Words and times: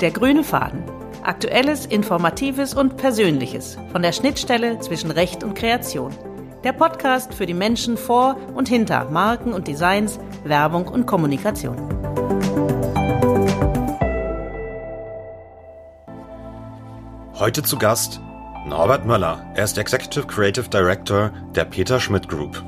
Der 0.00 0.10
grüne 0.10 0.44
Faden. 0.44 0.82
Aktuelles, 1.22 1.86
Informatives 1.86 2.74
und 2.74 2.98
Persönliches 2.98 3.78
von 3.92 4.02
der 4.02 4.12
Schnittstelle 4.12 4.78
zwischen 4.80 5.10
Recht 5.10 5.42
und 5.42 5.54
Kreation. 5.54 6.12
Der 6.64 6.74
Podcast 6.74 7.32
für 7.32 7.46
die 7.46 7.54
Menschen 7.54 7.96
vor 7.96 8.36
und 8.54 8.68
hinter 8.68 9.08
Marken 9.10 9.54
und 9.54 9.66
Designs, 9.66 10.20
Werbung 10.44 10.86
und 10.86 11.06
Kommunikation. 11.06 11.76
Heute 17.38 17.62
zu 17.62 17.78
Gast 17.78 18.20
Norbert 18.66 19.06
Möller. 19.06 19.50
Er 19.54 19.64
ist 19.64 19.78
Executive 19.78 20.26
Creative 20.26 20.68
Director 20.68 21.30
der 21.54 21.64
Peter 21.64 22.00
Schmidt 22.00 22.28
Group. 22.28 22.62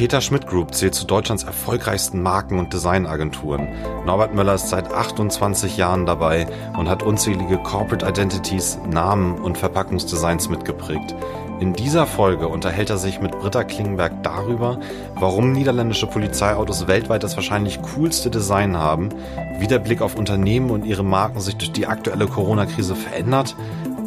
Peter 0.00 0.22
Schmidt 0.22 0.46
Group 0.46 0.74
zählt 0.74 0.94
zu 0.94 1.04
Deutschlands 1.04 1.44
erfolgreichsten 1.44 2.22
Marken- 2.22 2.58
und 2.58 2.72
Designagenturen. 2.72 3.68
Norbert 4.06 4.34
Möller 4.34 4.54
ist 4.54 4.70
seit 4.70 4.90
28 4.90 5.76
Jahren 5.76 6.06
dabei 6.06 6.46
und 6.78 6.88
hat 6.88 7.02
unzählige 7.02 7.58
Corporate 7.58 8.06
Identities, 8.08 8.78
Namen 8.90 9.38
und 9.38 9.58
Verpackungsdesigns 9.58 10.48
mitgeprägt. 10.48 11.14
In 11.60 11.74
dieser 11.74 12.06
Folge 12.06 12.48
unterhält 12.48 12.88
er 12.88 12.96
sich 12.96 13.20
mit 13.20 13.32
Britta 13.32 13.62
Klingenberg 13.62 14.22
darüber, 14.22 14.80
warum 15.16 15.52
niederländische 15.52 16.06
Polizeiautos 16.06 16.86
weltweit 16.86 17.22
das 17.22 17.36
wahrscheinlich 17.36 17.82
coolste 17.82 18.30
Design 18.30 18.78
haben, 18.78 19.10
wie 19.58 19.66
der 19.66 19.80
Blick 19.80 20.00
auf 20.00 20.14
Unternehmen 20.14 20.70
und 20.70 20.86
ihre 20.86 21.04
Marken 21.04 21.40
sich 21.40 21.56
durch 21.56 21.72
die 21.72 21.86
aktuelle 21.86 22.26
Corona-Krise 22.26 22.94
verändert 22.94 23.54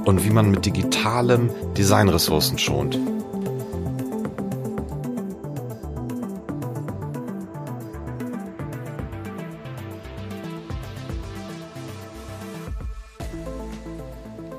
und 0.05 0.25
wie 0.25 0.31
man 0.31 0.49
mit 0.49 0.65
digitalem 0.65 1.51
Designressourcen 1.77 2.57
schont. 2.57 2.97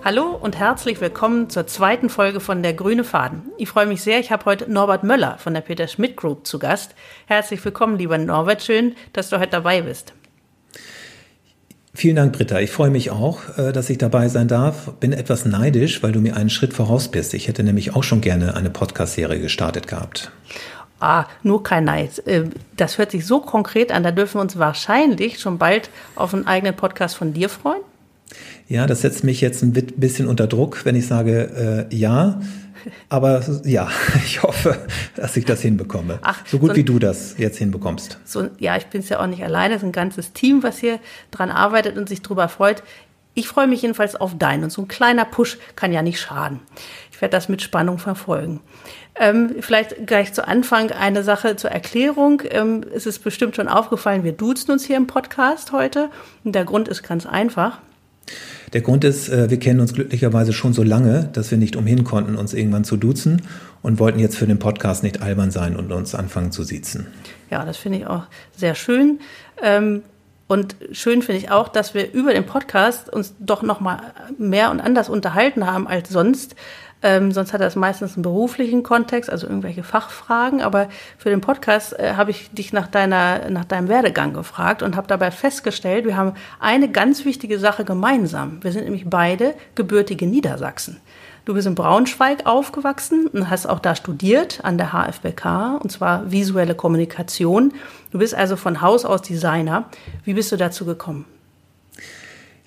Hallo 0.05 0.39
und 0.39 0.59
herzlich 0.59 1.01
willkommen 1.01 1.49
zur 1.49 1.67
zweiten 1.67 2.11
Folge 2.11 2.39
von 2.39 2.63
Der 2.63 2.75
Grüne 2.75 3.05
Faden. 3.05 3.41
Ich 3.57 3.71
freue 3.71 3.87
mich 3.87 4.03
sehr, 4.03 4.21
ich 4.21 4.31
habe 4.31 4.45
heute 4.45 4.71
Norbert 4.71 5.03
Möller 5.03 5.39
von 5.39 5.55
der 5.55 5.63
Peter 5.63 5.89
Schmidt 5.89 6.15
Group 6.15 6.47
zu 6.47 6.59
Gast. 6.59 6.95
Herzlich 7.25 7.65
willkommen, 7.65 7.97
lieber 7.97 8.19
Norbert. 8.19 8.63
Schön, 8.63 8.97
dass 9.15 9.31
du 9.31 9.41
heute 9.41 9.53
dabei 9.53 9.81
bist. 9.81 10.13
Vielen 11.95 12.17
Dank, 12.17 12.35
Britta. 12.35 12.61
Ich 12.61 12.71
freue 12.71 12.91
mich 12.91 13.13
auch, 13.13 13.57
äh, 13.57 13.73
dass 13.73 13.89
ich 13.89 13.97
dabei 13.97 14.29
sein 14.29 14.47
darf. 14.47 14.93
Bin 15.01 15.15
etwas 15.15 15.47
neidisch, 15.47 16.03
weil 16.03 16.13
du 16.13 16.21
mir 16.21 16.37
einen 16.37 16.51
Schritt 16.51 16.75
voraus 16.75 17.09
bist. 17.09 17.33
Ich 17.33 17.49
hätte 17.49 17.63
nämlich 17.63 17.97
auch 17.97 18.05
schon 18.05 18.21
gerne 18.21 18.55
eine 18.55 18.69
Podcast-Serie 18.69 19.41
gestartet 19.41 19.89
gehabt. 19.89 20.31
Ah, 21.01 21.25
nur 21.43 21.63
kein 21.63 21.85
Neid. 21.85 22.19
Äh, 22.27 22.51
das 22.77 22.99
hört 22.99 23.11
sich 23.11 23.25
so 23.25 23.41
konkret 23.41 23.91
an. 23.91 24.03
Da 24.03 24.11
dürfen 24.11 24.35
wir 24.35 24.43
uns 24.43 24.59
wahrscheinlich 24.59 25.41
schon 25.41 25.57
bald 25.57 25.89
auf 26.15 26.35
einen 26.35 26.47
eigenen 26.47 26.77
Podcast 26.77 27.17
von 27.17 27.33
dir 27.33 27.49
freuen. 27.49 27.81
Ja, 28.69 28.87
das 28.87 29.03
setzt 29.03 29.25
mich 29.25 29.41
jetzt 29.41 29.63
ein 29.63 29.73
bisschen 29.73 30.27
unter 30.27 30.47
Druck, 30.47 30.85
wenn 30.85 30.97
ich 30.97 31.07
sage 31.07 31.87
äh, 31.91 31.95
ja. 31.95 32.41
Aber 33.09 33.43
ja, 33.65 33.91
ich 34.25 34.43
hoffe, 34.43 34.79
dass 35.17 35.37
ich 35.37 35.45
das 35.45 35.61
hinbekomme. 35.63 36.19
Ach, 36.23 36.45
so 36.47 36.59
gut 36.59 36.71
so, 36.71 36.77
wie 36.77 36.85
du 36.85 36.99
das 36.99 37.37
jetzt 37.39 37.59
hinbekommst. 37.59 38.19
So, 38.25 38.49
ja, 38.59 38.77
ich 38.77 38.87
bin 38.87 39.01
es 39.01 39.09
ja 39.09 39.21
auch 39.21 39.27
nicht 39.27 39.43
alleine. 39.43 39.75
Es 39.75 39.83
ist 39.83 39.87
ein 39.87 39.93
ganzes 39.93 40.33
Team, 40.33 40.63
was 40.63 40.79
hier 40.79 40.99
dran 41.31 41.51
arbeitet 41.51 41.97
und 41.97 42.09
sich 42.09 42.23
darüber 42.23 42.49
freut. 42.49 42.83
Ich 43.35 43.49
freue 43.49 43.67
mich 43.67 43.83
jedenfalls 43.83 44.15
auf 44.17 44.39
deinen. 44.39 44.65
Und 44.65 44.71
so 44.71 44.83
ein 44.83 44.89
kleiner 44.89 45.25
Push 45.25 45.59
kann 45.77 45.93
ja 45.93 46.03
nicht 46.03 46.21
schaden. 46.21 46.61
Ich 47.11 47.21
werde 47.21 47.33
das 47.33 47.49
mit 47.49 47.63
Spannung 47.63 47.99
verfolgen. 47.99 48.61
Ähm, 49.17 49.57
vielleicht 49.61 50.07
gleich 50.07 50.33
zu 50.33 50.47
Anfang 50.47 50.91
eine 50.91 51.23
Sache 51.23 51.57
zur 51.57 51.71
Erklärung. 51.71 52.43
Ähm, 52.51 52.85
es 52.95 53.07
ist 53.07 53.25
bestimmt 53.25 53.57
schon 53.57 53.69
aufgefallen, 53.69 54.25
wir 54.25 54.33
duzen 54.33 54.73
uns 54.73 54.85
hier 54.85 54.97
im 54.97 55.07
Podcast 55.07 55.73
heute. 55.73 56.11
Und 56.45 56.55
der 56.55 56.65
Grund 56.65 56.89
ist 56.89 57.03
ganz 57.03 57.27
einfach. 57.27 57.79
Der 58.73 58.81
Grund 58.81 59.05
ist, 59.05 59.29
äh, 59.29 59.51
wir 59.51 59.59
kennen 59.59 59.81
uns 59.81 59.93
glücklicherweise 59.95 60.53
schon 60.53 60.73
so 60.73 60.83
lange, 60.83 61.29
dass 61.33 61.51
wir 61.51 61.59
nicht 61.59 61.77
umhin 61.77 62.05
konnten, 62.05 62.37
uns 62.37 62.55
irgendwann 62.55 62.85
zu 62.85 62.97
duzen 62.97 63.43
und 63.83 63.99
wollten 63.99 64.19
jetzt 64.19 64.37
für 64.37 64.47
den 64.47 64.59
Podcast 64.59 65.03
nicht 65.03 65.23
albern 65.23 65.51
sein 65.51 65.77
und 65.77 65.93
uns 65.93 66.15
anfangen 66.15 66.53
zu 66.53 66.65
siezen. 66.65 67.07
Ja, 67.51 67.65
das 67.65 67.77
finde 67.77 67.99
ich 67.99 68.07
auch 68.07 68.25
sehr 68.57 68.75
schön. 68.75 69.21
Ähm, 69.63 70.03
und 70.47 70.77
schön 70.93 71.23
finde 71.23 71.41
ich 71.41 71.51
auch, 71.51 71.69
dass 71.69 71.95
wir 71.95 72.13
über 72.13 72.35
den 72.35 72.45
Podcast 72.45 73.11
uns 73.11 73.35
doch 73.39 73.63
noch 73.63 73.81
mal 73.81 74.01
mehr 74.39 74.71
und 74.71 74.81
anders 74.81 75.09
unterhalten 75.09 75.67
haben 75.67 75.87
als 75.87 76.11
sonst. 76.11 76.55
Ähm, 77.05 77.33
sonst 77.33 77.53
hat 77.53 77.61
das 77.61 77.77
meistens 77.77 78.15
einen 78.15 78.23
beruflichen 78.23 78.83
Kontext, 78.83 79.29
also 79.29 79.47
irgendwelche 79.47 79.83
Fachfragen. 79.83 80.63
Aber 80.63 80.89
für 81.19 81.29
den 81.29 81.43
Podcast 81.43 81.93
äh, 81.99 82.15
habe 82.15 82.31
ich 82.31 82.51
dich 82.51 82.73
nach, 82.73 82.87
deiner, 82.87 83.51
nach 83.51 83.67
deinem 83.67 83.89
Werdegang 83.89 84.33
gefragt 84.33 84.83
und 84.83 84.97
habe 84.97 85.07
dabei 85.07 85.31
festgestellt, 85.31 86.07
wir 86.07 86.17
haben 86.17 86.33
eine 86.61 86.91
ganz 86.91 87.27
wichtige 87.27 87.59
Sache 87.59 87.85
gemeinsam. 87.85 88.59
Wir 88.63 88.73
sind 88.73 88.85
nämlich 88.85 89.05
beide 89.07 89.55
gebürtige 89.75 90.27
Niedersachsen. 90.27 90.99
Du 91.45 91.53
bist 91.53 91.67
in 91.67 91.75
Braunschweig 91.75 92.47
aufgewachsen 92.47 93.27
und 93.27 93.51
hast 93.51 93.67
auch 93.67 93.81
da 93.81 93.95
studiert 93.95 94.61
an 94.63 94.79
der 94.79 94.95
HFBK 94.95 95.79
und 95.83 95.93
zwar 95.93 96.33
visuelle 96.33 96.75
Kommunikation. 96.75 97.75
Du 98.13 98.19
bist 98.19 98.35
also 98.35 98.57
von 98.57 98.81
Haus 98.81 99.05
aus 99.05 99.21
Designer. 99.21 99.91
Wie 100.25 100.33
bist 100.33 100.53
du 100.53 100.57
dazu 100.57 100.87
gekommen? 100.87 101.27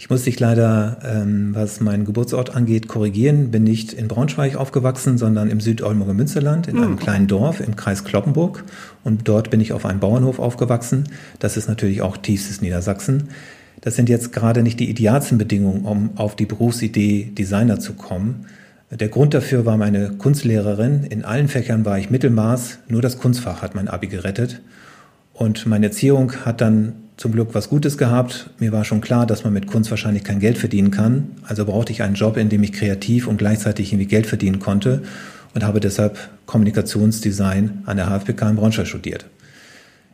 Ich 0.07 0.09
muss 0.09 0.23
dich 0.23 0.40
leider, 0.40 1.00
ähm, 1.03 1.53
was 1.53 1.81
meinen 1.81 2.06
Geburtsort 2.06 2.56
angeht, 2.56 2.88
korrigieren. 2.88 3.51
Bin 3.51 3.66
nicht 3.66 3.91
in 3.91 4.07
Braunschweig 4.07 4.56
aufgewachsen, 4.56 5.18
sondern 5.18 5.50
im 5.50 5.59
Südolmunger 5.59 6.13
Münsterland, 6.13 6.69
in 6.69 6.78
mhm. 6.78 6.84
einem 6.84 6.95
kleinen 6.97 7.28
Dorf 7.28 7.59
im 7.59 7.75
Kreis 7.75 8.06
Kloppenburg. 8.06 8.63
Und 9.03 9.28
dort 9.28 9.50
bin 9.50 9.59
ich 9.59 9.73
auf 9.73 9.85
einem 9.85 10.00
Bauernhof 10.00 10.40
aufgewachsen. 10.40 11.09
Das 11.40 11.57
ist 11.57 11.67
natürlich 11.67 12.03
auch 12.03 12.16
tiefstes 12.16 12.62
Niedersachsen. 12.62 13.31
Das 13.81 13.97
sind 13.97 14.07
jetzt 14.07 14.31
gerade 14.31 14.63
nicht 14.63 14.79
die 14.79 14.90
idealsten 14.90 15.38
Bedingungen, 15.38 15.84
um 15.84 16.12
auf 16.16 16.38
die 16.38 16.46
Berufsidee 16.46 17.34
Designer 17.38 17.81
zu 17.81 17.91
kommen. 17.91 18.46
Der 18.90 19.09
Grund 19.09 19.34
dafür 19.34 19.66
war 19.66 19.75
meine 19.75 20.12
Kunstlehrerin. 20.12 21.03
In 21.03 21.25
allen 21.25 21.50
Fächern 21.50 21.84
war 21.84 22.00
ich 22.00 22.09
Mittelmaß, 22.09 22.79
nur 22.88 23.01
das 23.01 23.19
Kunstfach 23.19 23.62
hat 23.62 23.75
mein 23.75 23.90
Abi 23.90 24.07
gerettet. 24.07 24.62
Und 25.34 25.66
meine 25.66 25.88
Erziehung 25.88 26.31
hat 26.46 26.62
dann 26.62 26.94
zum 27.17 27.31
Glück 27.31 27.50
was 27.53 27.69
Gutes 27.69 27.97
gehabt. 27.97 28.51
Mir 28.59 28.72
war 28.72 28.85
schon 28.85 29.01
klar, 29.01 29.25
dass 29.25 29.44
man 29.44 29.51
mit 29.51 29.67
Kunst 29.67 29.89
wahrscheinlich 29.89 30.23
kein 30.23 30.39
Geld 30.39 30.57
verdienen 30.57 30.91
kann. 30.91 31.31
Also 31.44 31.66
brauchte 31.66 31.91
ich 31.91 32.03
einen 32.03 32.16
Job, 32.16 32.38
in 32.38 32.50
dem 32.50 32.63
ich 32.63 32.72
kreativ 32.72 33.28
und 33.28 33.38
gleichzeitig 33.38 33.91
irgendwie 33.91 34.07
Geld 34.07 34.28
verdienen 34.28 34.59
konnte 34.59 35.01
und 35.53 35.63
habe 35.63 35.79
deshalb 35.79 36.17
Kommunikationsdesign 36.45 37.83
an 37.85 37.97
der 37.97 38.07
HFBK 38.07 38.50
in 38.50 38.55
Braunschweig 38.55 38.88
studiert. 38.88 39.25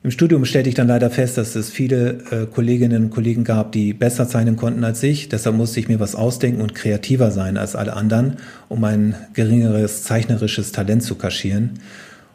Im 0.03 0.11
Studium 0.11 0.43
stellte 0.43 0.67
ich 0.67 0.75
dann 0.75 0.87
leider 0.87 1.09
fest, 1.09 1.37
dass 1.37 1.55
es 1.55 1.69
viele 1.69 2.17
äh, 2.29 2.45
Kolleginnen 2.45 3.05
und 3.05 3.09
Kollegen 3.09 3.45
gab, 3.45 3.71
die 3.71 3.93
besser 3.93 4.27
zeichnen 4.27 4.57
konnten 4.57 4.83
als 4.83 5.01
ich. 5.01 5.29
Deshalb 5.29 5.55
musste 5.55 5.79
ich 5.79 5.87
mir 5.87 6.01
was 6.01 6.13
ausdenken 6.13 6.61
und 6.61 6.75
kreativer 6.75 7.31
sein 7.31 7.55
als 7.55 7.75
alle 7.75 7.93
anderen, 7.93 8.37
um 8.67 8.83
ein 8.83 9.15
geringeres 9.33 10.03
zeichnerisches 10.03 10.73
Talent 10.73 11.03
zu 11.03 11.15
kaschieren. 11.15 11.79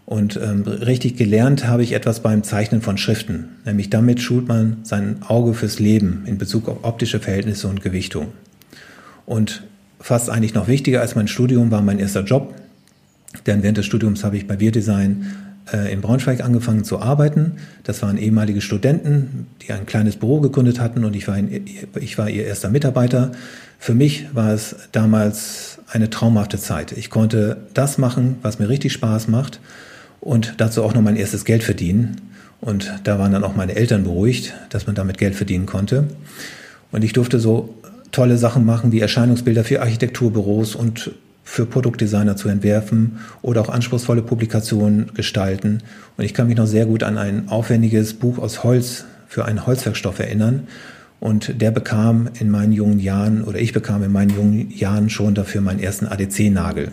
Und 0.09 0.41
ähm, 0.43 0.63
richtig 0.63 1.19
gelernt 1.19 1.67
habe 1.67 1.83
ich 1.83 1.93
etwas 1.93 2.21
beim 2.21 2.43
Zeichnen 2.43 2.81
von 2.81 2.97
Schriften. 2.97 3.51
Nämlich 3.67 3.91
damit 3.91 4.23
schult 4.23 4.49
man 4.49 4.79
sein 4.83 5.17
Auge 5.29 5.53
fürs 5.53 5.81
Leben 5.81 6.23
in 6.25 6.39
Bezug 6.39 6.67
auf 6.67 6.79
optische 6.81 7.21
Verhältnisse 7.21 7.69
und 7.69 7.83
Gewichtung. 7.83 8.29
Und 9.27 9.65
fast 10.01 10.31
eigentlich 10.31 10.55
noch 10.55 10.67
wichtiger 10.67 11.03
als 11.03 11.15
mein 11.15 11.29
Studium 11.29 11.71
war 11.71 11.83
mein 11.83 11.99
erster 11.99 12.25
Job. 12.25 12.55
Denn 13.47 13.63
während 13.63 13.77
des 13.77 13.85
Studiums 13.85 14.25
habe 14.25 14.39
ich 14.39 14.47
bei 14.47 14.59
Wirdesign 14.59 15.27
äh, 15.75 15.93
in 15.93 16.01
Braunschweig 16.01 16.43
angefangen 16.43 16.85
zu 16.85 17.01
arbeiten. 17.01 17.57
Das 17.85 18.01
waren 18.01 18.17
ehemalige 18.17 18.63
Studenten, 18.63 19.47
die 19.61 19.73
ein 19.73 19.85
kleines 19.85 20.17
Büro 20.17 20.41
gegründet 20.41 20.81
hatten 20.81 21.05
und 21.05 21.17
ich 21.17 21.29
war, 21.29 21.37
in, 21.37 21.67
ich 22.01 22.17
war 22.17 22.31
ihr 22.31 22.47
erster 22.47 22.71
Mitarbeiter. 22.71 23.33
Für 23.79 23.93
mich 23.93 24.25
war 24.33 24.55
es 24.55 24.75
damals 24.93 25.81
eine 25.87 26.09
traumhafte 26.09 26.57
Zeit. 26.57 26.93
Ich 26.93 27.11
konnte 27.11 27.59
das 27.75 27.99
machen, 27.99 28.37
was 28.41 28.59
mir 28.59 28.71
richtig 28.71 28.95
Spaß 28.95 29.29
macht 29.29 29.61
und 30.21 30.55
dazu 30.59 30.83
auch 30.83 30.95
noch 30.95 31.03
mein 31.03 31.17
erstes 31.17 31.45
Geld 31.45 31.63
verdienen. 31.63 32.21
Und 32.61 32.93
da 33.05 33.19
waren 33.19 33.33
dann 33.33 33.45
auch 33.45 33.55
meine 33.55 33.77
Eltern 33.77 34.05
beruhigt, 34.05 34.55
dass 34.71 34.87
man 34.87 34.97
damit 34.97 35.19
Geld 35.19 35.35
verdienen 35.35 35.67
konnte. 35.67 36.09
Und 36.91 37.05
ich 37.05 37.13
durfte 37.13 37.39
so 37.39 37.75
tolle 38.11 38.39
Sachen 38.39 38.65
machen, 38.65 38.91
wie 38.93 39.01
Erscheinungsbilder 39.01 39.65
für 39.65 39.81
Architekturbüros 39.81 40.75
und 40.75 41.13
für 41.45 41.65
Produktdesigner 41.65 42.37
zu 42.37 42.49
entwerfen 42.49 43.21
oder 43.43 43.61
auch 43.61 43.69
anspruchsvolle 43.69 44.23
Publikationen 44.23 45.13
gestalten. 45.15 45.83
Und 46.17 46.25
ich 46.25 46.35
kann 46.35 46.47
mich 46.47 46.57
noch 46.57 46.67
sehr 46.67 46.87
gut 46.87 47.03
an 47.03 47.17
ein 47.17 47.49
aufwendiges 47.49 48.15
Buch 48.15 48.39
aus 48.39 48.65
Holz 48.65 49.05
für 49.29 49.45
einen 49.45 49.67
Holzwerkstoff 49.67 50.19
erinnern. 50.19 50.67
Und 51.21 51.61
der 51.61 51.71
bekam 51.71 52.29
in 52.39 52.51
meinen 52.51 52.73
jungen 52.73 53.01
Jahren, 53.01 53.43
oder 53.43 53.59
ich 53.59 53.73
bekam 53.73 54.03
in 54.03 54.13
meinen 54.13 54.35
jungen 54.35 54.71
Jahren 54.71 55.11
schon 55.11 55.35
dafür 55.35 55.61
meinen 55.61 55.81
ersten 55.81 56.07
ADC-Nagel. 56.07 56.93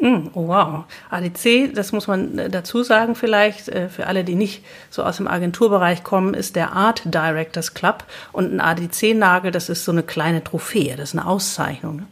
Mm, 0.00 0.28
oh 0.34 0.48
wow. 0.48 0.84
ADC, 1.10 1.72
das 1.74 1.92
muss 1.92 2.08
man 2.08 2.38
äh, 2.38 2.50
dazu 2.50 2.82
sagen 2.82 3.14
vielleicht, 3.14 3.68
äh, 3.68 3.88
für 3.88 4.06
alle, 4.06 4.24
die 4.24 4.34
nicht 4.34 4.64
so 4.90 5.04
aus 5.04 5.18
dem 5.18 5.28
Agenturbereich 5.28 6.02
kommen, 6.02 6.34
ist 6.34 6.56
der 6.56 6.72
Art 6.72 7.02
Directors 7.04 7.74
Club. 7.74 8.04
Und 8.32 8.52
ein 8.52 8.60
ADC-Nagel, 8.60 9.50
das 9.50 9.68
ist 9.68 9.84
so 9.84 9.92
eine 9.92 10.02
kleine 10.02 10.42
Trophäe, 10.42 10.96
das 10.96 11.10
ist 11.10 11.18
eine 11.18 11.26
Auszeichnung. 11.26 11.96
Ne? 11.96 12.06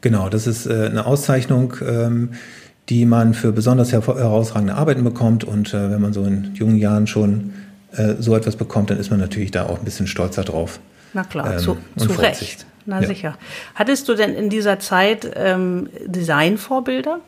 Genau, 0.00 0.28
das 0.28 0.46
ist 0.46 0.66
äh, 0.66 0.86
eine 0.86 1.06
Auszeichnung, 1.06 1.74
ähm, 1.86 2.30
die 2.88 3.04
man 3.04 3.34
für 3.34 3.52
besonders 3.52 3.92
herausragende 3.92 4.74
Arbeiten 4.74 5.04
bekommt. 5.04 5.44
Und 5.44 5.74
äh, 5.74 5.90
wenn 5.90 6.00
man 6.00 6.12
so 6.12 6.24
in 6.24 6.54
jungen 6.54 6.76
Jahren 6.76 7.06
schon 7.06 7.52
äh, 7.92 8.14
so 8.18 8.34
etwas 8.34 8.56
bekommt, 8.56 8.90
dann 8.90 8.98
ist 8.98 9.10
man 9.10 9.20
natürlich 9.20 9.50
da 9.50 9.66
auch 9.66 9.78
ein 9.78 9.84
bisschen 9.84 10.06
stolzer 10.06 10.44
drauf. 10.44 10.80
Na 11.12 11.24
klar, 11.24 11.52
ähm, 11.52 11.58
zu, 11.58 11.76
zu 11.96 12.12
Recht. 12.12 12.66
Na 12.90 13.00
ja. 13.00 13.06
sicher. 13.06 13.38
Hattest 13.76 14.08
du 14.08 14.14
denn 14.14 14.34
in 14.34 14.50
dieser 14.50 14.80
Zeit 14.80 15.30
ähm, 15.36 15.88
Designvorbilder? 16.06 17.20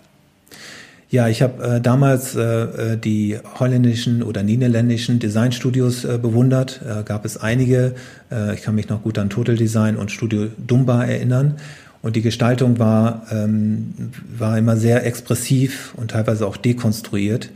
Ja, 1.09 1.29
ich 1.29 1.41
habe 1.41 1.63
äh, 1.63 1.81
damals 1.81 2.35
äh, 2.35 2.41
äh, 2.43 2.97
die 2.97 3.39
holländischen 3.61 4.23
oder 4.25 4.43
niederländischen 4.43 5.21
Designstudios 5.21 6.05
äh, 6.05 6.19
bewundert. 6.21 6.81
Äh, 6.83 7.05
gab 7.05 7.25
es 7.25 7.37
einige. 7.37 7.95
Äh, 8.33 8.55
ich 8.55 8.63
kann 8.63 8.75
mich 8.75 8.89
noch 8.89 9.03
gut 9.03 9.19
an 9.19 9.31
Total 9.31 9.55
Design 9.55 9.97
und 9.97 10.11
Studio 10.11 10.49
Dumba 10.67 11.05
erinnern. 11.05 11.59
Und 12.01 12.17
die 12.17 12.23
Gestaltung 12.23 12.81
war, 12.81 13.27
ähm, 13.31 13.95
war 14.37 14.59
immer 14.59 14.77
sehr 14.77 15.07
expressiv 15.07 15.95
und 15.97 16.11
teilweise 16.11 16.45
auch 16.45 16.57
dekonstruiert. 16.57 17.51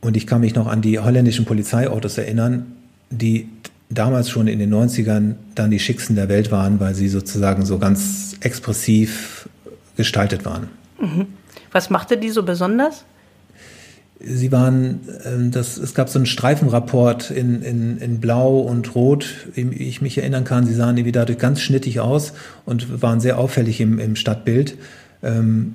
Und 0.00 0.16
ich 0.16 0.26
kann 0.26 0.40
mich 0.40 0.56
noch 0.56 0.66
an 0.66 0.82
die 0.82 0.98
holländischen 0.98 1.44
Polizeiautos 1.44 2.18
erinnern, 2.18 2.66
die 3.10 3.48
damals 3.90 4.30
schon 4.30 4.48
in 4.48 4.58
den 4.58 4.72
90ern 4.72 5.34
dann 5.54 5.70
die 5.70 5.78
schicksten 5.78 6.16
der 6.16 6.28
Welt 6.28 6.50
waren, 6.50 6.80
weil 6.80 6.94
sie 6.94 7.08
sozusagen 7.08 7.64
so 7.64 7.78
ganz 7.78 8.36
expressiv 8.40 9.48
gestaltet 9.96 10.44
waren. 10.44 10.68
Mhm. 11.00 11.26
Was 11.72 11.90
machte 11.90 12.16
die 12.16 12.30
so 12.30 12.42
besonders? 12.42 13.04
Sie 14.20 14.50
waren, 14.50 15.00
ähm, 15.24 15.52
das, 15.52 15.76
es 15.76 15.94
gab 15.94 16.08
so 16.08 16.18
einen 16.18 16.26
Streifenrapport 16.26 17.30
in, 17.30 17.62
in, 17.62 17.98
in 17.98 18.20
Blau 18.20 18.58
und 18.58 18.94
Rot, 18.94 19.48
wie 19.54 19.62
ich 19.76 20.02
mich 20.02 20.18
erinnern 20.18 20.44
kann. 20.44 20.66
Sie 20.66 20.74
sahen 20.74 20.96
irgendwie 20.96 21.12
dadurch 21.12 21.38
ganz 21.38 21.60
schnittig 21.60 22.00
aus 22.00 22.32
und 22.64 23.00
waren 23.00 23.20
sehr 23.20 23.38
auffällig 23.38 23.80
im, 23.80 23.98
im 24.00 24.16
Stadtbild. 24.16 24.76
Ähm, 25.22 25.74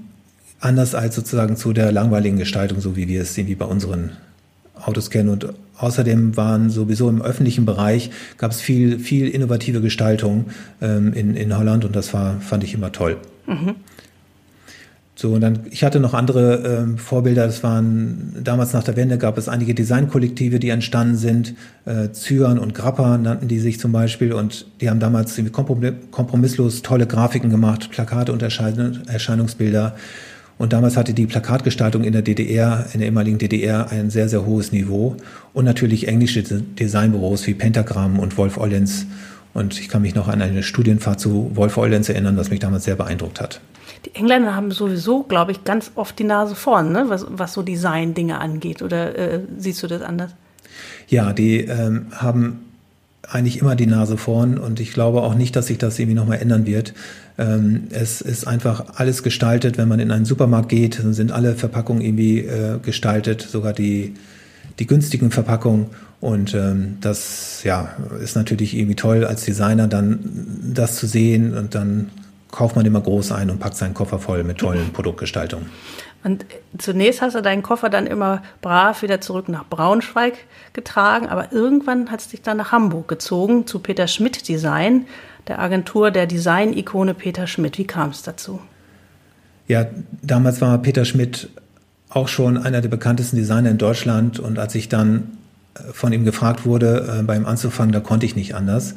anders 0.59 0.93
als 0.93 1.15
sozusagen 1.15 1.55
zu 1.55 1.73
der 1.73 1.91
langweiligen 1.91 2.37
Gestaltung, 2.37 2.81
so 2.81 2.95
wie 2.95 3.07
wir 3.07 3.21
es 3.21 3.37
irgendwie 3.37 3.55
bei 3.55 3.65
unseren 3.65 4.11
Autos 4.75 5.09
kennen. 5.09 5.29
Und 5.29 5.47
außerdem 5.77 6.37
waren 6.37 6.69
sowieso 6.69 7.09
im 7.09 7.21
öffentlichen 7.21 7.65
Bereich 7.65 8.11
gab 8.37 8.51
es 8.51 8.61
viel, 8.61 8.99
viel 8.99 9.27
innovative 9.27 9.81
Gestaltung 9.81 10.45
ähm, 10.81 11.13
in, 11.13 11.35
in 11.35 11.57
Holland 11.57 11.85
und 11.85 11.95
das 11.95 12.13
war, 12.13 12.39
fand 12.41 12.63
ich 12.63 12.73
immer 12.73 12.91
toll. 12.91 13.17
Mhm. 13.47 13.75
So, 15.15 15.33
und 15.33 15.41
dann, 15.41 15.59
ich 15.69 15.83
hatte 15.83 15.99
noch 15.99 16.15
andere 16.15 16.81
ähm, 16.81 16.97
Vorbilder, 16.97 17.45
das 17.45 17.61
waren, 17.61 18.35
damals 18.43 18.73
nach 18.73 18.83
der 18.83 18.95
Wende 18.95 19.19
gab 19.19 19.37
es 19.37 19.47
einige 19.47 19.75
Designkollektive, 19.75 20.59
die 20.59 20.69
entstanden 20.69 21.17
sind, 21.17 21.53
äh, 21.85 22.09
Zyan 22.11 22.57
und 22.57 22.73
Grappa 22.73 23.19
nannten 23.19 23.47
die 23.47 23.59
sich 23.59 23.79
zum 23.79 23.91
Beispiel 23.91 24.33
und 24.33 24.65
die 24.81 24.89
haben 24.89 24.99
damals 24.99 25.39
kompromisslos 26.11 26.81
tolle 26.81 27.05
Grafiken 27.05 27.51
gemacht, 27.51 27.91
Plakate 27.91 28.33
und 28.33 28.41
Erschein 28.41 29.03
Erscheinungsbilder. 29.07 29.95
Und 30.57 30.73
damals 30.73 30.97
hatte 30.97 31.13
die 31.13 31.25
Plakatgestaltung 31.25 32.03
in 32.03 32.13
der 32.13 32.21
DDR, 32.21 32.85
in 32.93 32.99
der 32.99 33.07
ehemaligen 33.07 33.37
DDR, 33.37 33.89
ein 33.89 34.09
sehr, 34.09 34.29
sehr 34.29 34.45
hohes 34.45 34.71
Niveau. 34.71 35.17
Und 35.53 35.65
natürlich 35.65 36.07
englische 36.07 36.43
Designbüros 36.43 37.47
wie 37.47 37.53
Pentagram 37.53 38.19
und 38.19 38.37
Wolf 38.37 38.57
Ollens. 38.57 39.05
Und 39.53 39.79
ich 39.79 39.89
kann 39.89 40.01
mich 40.01 40.15
noch 40.15 40.27
an 40.27 40.41
eine 40.41 40.63
Studienfahrt 40.63 41.19
zu 41.19 41.51
Wolf 41.53 41.77
Ollens 41.77 42.09
erinnern, 42.09 42.37
was 42.37 42.49
mich 42.49 42.59
damals 42.59 42.85
sehr 42.85 42.95
beeindruckt 42.95 43.41
hat. 43.41 43.61
Die 44.05 44.15
Engländer 44.15 44.55
haben 44.55 44.71
sowieso, 44.71 45.23
glaube 45.23 45.51
ich, 45.51 45.63
ganz 45.63 45.91
oft 45.95 46.17
die 46.19 46.23
Nase 46.23 46.55
vorn, 46.55 46.91
ne? 46.91 47.05
was, 47.07 47.25
was 47.29 47.53
so 47.53 47.61
Design-Dinge 47.61 48.39
angeht. 48.39 48.81
Oder 48.81 49.17
äh, 49.17 49.39
siehst 49.57 49.81
du 49.83 49.87
das 49.87 50.01
anders? 50.01 50.31
Ja, 51.07 51.33
die 51.33 51.59
ähm, 51.59 52.07
haben 52.11 52.59
eigentlich 53.29 53.59
immer 53.59 53.75
die 53.75 53.87
Nase 53.87 54.17
vorn 54.17 54.57
und 54.57 54.79
ich 54.79 54.93
glaube 54.93 55.21
auch 55.21 55.35
nicht, 55.35 55.55
dass 55.55 55.67
sich 55.67 55.77
das 55.77 55.97
irgendwie 55.97 56.15
nochmal 56.15 56.39
ändern 56.39 56.65
wird. 56.65 56.93
Ähm, 57.37 57.87
es 57.89 58.21
ist 58.21 58.47
einfach 58.47 58.85
alles 58.95 59.23
gestaltet. 59.23 59.77
Wenn 59.77 59.87
man 59.87 59.99
in 59.99 60.11
einen 60.11 60.25
Supermarkt 60.25 60.69
geht, 60.69 60.99
dann 60.99 61.13
sind 61.13 61.31
alle 61.31 61.55
Verpackungen 61.55 62.01
irgendwie 62.01 62.39
äh, 62.39 62.79
gestaltet, 62.79 63.41
sogar 63.41 63.73
die, 63.73 64.15
die 64.79 64.87
günstigen 64.87 65.31
Verpackungen. 65.31 65.87
Und 66.21 66.53
ähm, 66.53 66.97
das 67.01 67.63
ja, 67.63 67.89
ist 68.21 68.35
natürlich 68.35 68.77
irgendwie 68.77 68.95
toll 68.95 69.25
als 69.25 69.43
Designer 69.43 69.87
dann 69.87 70.19
das 70.73 70.95
zu 70.95 71.05
sehen 71.05 71.57
und 71.57 71.75
dann 71.75 72.11
kauft 72.49 72.75
man 72.75 72.85
immer 72.85 73.01
groß 73.01 73.31
ein 73.33 73.49
und 73.49 73.59
packt 73.59 73.75
seinen 73.75 73.93
Koffer 73.93 74.19
voll 74.19 74.43
mit 74.43 74.59
tollen 74.59 74.89
Produktgestaltungen. 74.93 75.69
Und 76.23 76.45
zunächst 76.77 77.21
hast 77.21 77.35
du 77.35 77.41
deinen 77.41 77.63
Koffer 77.63 77.89
dann 77.89 78.07
immer 78.07 78.41
brav 78.61 79.01
wieder 79.01 79.19
zurück 79.19 79.49
nach 79.49 79.65
Braunschweig 79.65 80.35
getragen, 80.71 81.27
aber 81.27 81.51
irgendwann 81.51 82.09
hat 82.09 82.21
es 82.21 82.29
dich 82.29 82.41
dann 82.41 82.57
nach 82.57 82.71
Hamburg 82.71 83.09
gezogen 83.09 83.67
zu 83.67 83.79
Peter 83.79 84.07
Schmidt 84.07 84.47
Design, 84.47 85.05
der 85.47 85.59
Agentur 85.59 86.11
der 86.11 86.25
Design-Ikone 86.25 87.13
Peter 87.13 87.47
Schmidt. 87.47 87.77
Wie 87.77 87.85
kam 87.85 88.09
es 88.09 88.21
dazu? 88.21 88.59
Ja, 89.67 89.85
damals 90.21 90.61
war 90.61 90.77
Peter 90.79 91.05
Schmidt 91.05 91.49
auch 92.09 92.27
schon 92.27 92.57
einer 92.57 92.81
der 92.81 92.89
bekanntesten 92.89 93.37
Designer 93.37 93.71
in 93.71 93.77
Deutschland 93.77 94.39
und 94.39 94.59
als 94.59 94.75
ich 94.75 94.89
dann 94.89 95.37
äh, 95.75 95.93
von 95.93 96.13
ihm 96.13 96.25
gefragt 96.25 96.65
wurde, 96.65 97.19
äh, 97.19 97.23
beim 97.23 97.45
anzufangen, 97.45 97.91
da 97.91 97.99
konnte 97.99 98.25
ich 98.25 98.35
nicht 98.35 98.55
anders. 98.55 98.95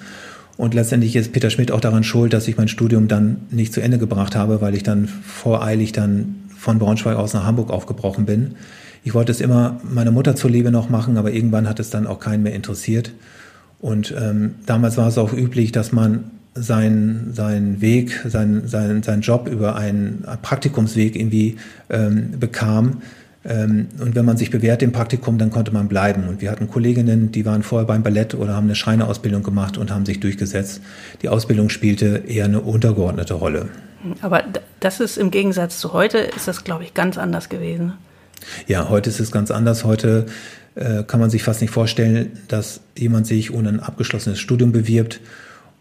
Und 0.57 0.75
letztendlich 0.75 1.15
ist 1.17 1.33
Peter 1.33 1.51
Schmidt 1.51 1.71
auch 1.71 1.81
daran 1.81 2.03
schuld, 2.03 2.33
dass 2.33 2.49
ich 2.49 2.57
mein 2.57 2.69
Studium 2.69 3.09
dann 3.09 3.43
nicht 3.51 3.75
zu 3.75 3.81
Ende 3.81 3.99
gebracht 3.99 4.35
habe, 4.35 4.61
weil 4.61 4.75
ich 4.75 4.83
dann 4.83 5.07
voreilig 5.07 5.93
dann 5.93 6.37
von 6.57 6.79
Braunschweig 6.79 7.17
aus 7.17 7.35
nach 7.35 7.45
Hamburg 7.45 7.71
aufgebrochen 7.71 8.25
bin. 8.25 8.55
Ich 9.05 9.15
wollte 9.15 9.33
es 9.33 9.41
immer 9.41 9.79
meiner 9.85 10.11
Mutter 10.11 10.35
zuliebe 10.35 10.71
noch 10.71 10.89
machen, 10.89 11.17
aber 11.17 11.31
irgendwann 11.31 11.69
hat 11.69 11.79
es 11.79 11.91
dann 11.91 12.07
auch 12.07 12.19
keinen 12.19 12.43
mehr 12.43 12.55
interessiert. 12.55 13.13
Und 13.81 14.15
ähm, 14.19 14.57
damals 14.65 14.97
war 14.97 15.07
es 15.07 15.19
auch 15.19 15.33
üblich, 15.33 15.73
dass 15.73 15.93
man 15.93 16.31
seinen 16.57 17.33
sein 17.35 17.81
Weg, 17.81 18.23
seinen 18.27 18.67
sein, 18.67 19.03
sein 19.03 19.21
Job 19.21 19.49
über 19.49 19.77
einen 19.77 20.25
Praktikumsweg 20.43 21.17
irgendwie 21.17 21.57
ähm, 21.91 22.39
bekam. 22.39 23.03
Ähm, 23.45 23.89
und 24.01 24.15
wenn 24.15 24.25
man 24.25 24.37
sich 24.37 24.51
bewährt 24.51 24.83
im 24.83 24.93
Praktikum, 24.93 25.39
dann 25.39 25.51
konnte 25.51 25.73
man 25.73 25.89
bleiben. 25.89 26.29
Und 26.29 26.41
wir 26.41 26.51
hatten 26.51 26.69
Kolleginnen, 26.69 27.31
die 27.31 27.47
waren 27.47 27.63
vorher 27.63 27.87
beim 27.87 28.03
Ballett 28.03 28.35
oder 28.35 28.55
haben 28.55 28.67
eine 28.67 28.75
Schreinerausbildung 28.75 29.43
gemacht 29.43 29.79
und 29.79 29.91
haben 29.91 30.05
sich 30.05 30.21
durchgesetzt. 30.21 30.81
Die 31.23 31.29
Ausbildung 31.29 31.69
spielte 31.69 32.25
eher 32.27 32.47
eine 32.47 32.61
untergeordnete 32.61 33.35
Rolle. 33.35 33.69
Aber 34.21 34.43
das 34.81 35.01
ist 35.01 35.17
im 35.17 35.31
Gegensatz 35.31 35.79
zu 35.79 35.93
heute, 35.93 36.19
ist 36.19 36.49
das, 36.49 36.65
glaube 36.65 36.85
ich, 36.85 36.95
ganz 36.95 37.19
anders 37.19 37.49
gewesen. 37.49 37.95
Ja, 38.67 38.89
heute 38.89 39.11
ist 39.11 39.21
es 39.21 39.33
ganz 39.33 39.51
anders. 39.51 39.85
Heute 39.85 40.27
äh, 40.75 41.03
kann 41.05 41.21
man 41.21 41.31
sich 41.31 41.43
fast 41.43 41.61
nicht 41.61 41.71
vorstellen, 41.71 42.33
dass 42.49 42.81
jemand 42.97 43.27
sich 43.27 43.53
ohne 43.53 43.69
ein 43.71 43.81
abgeschlossenes 43.81 44.39
Studium 44.39 44.73
bewirbt 44.73 45.21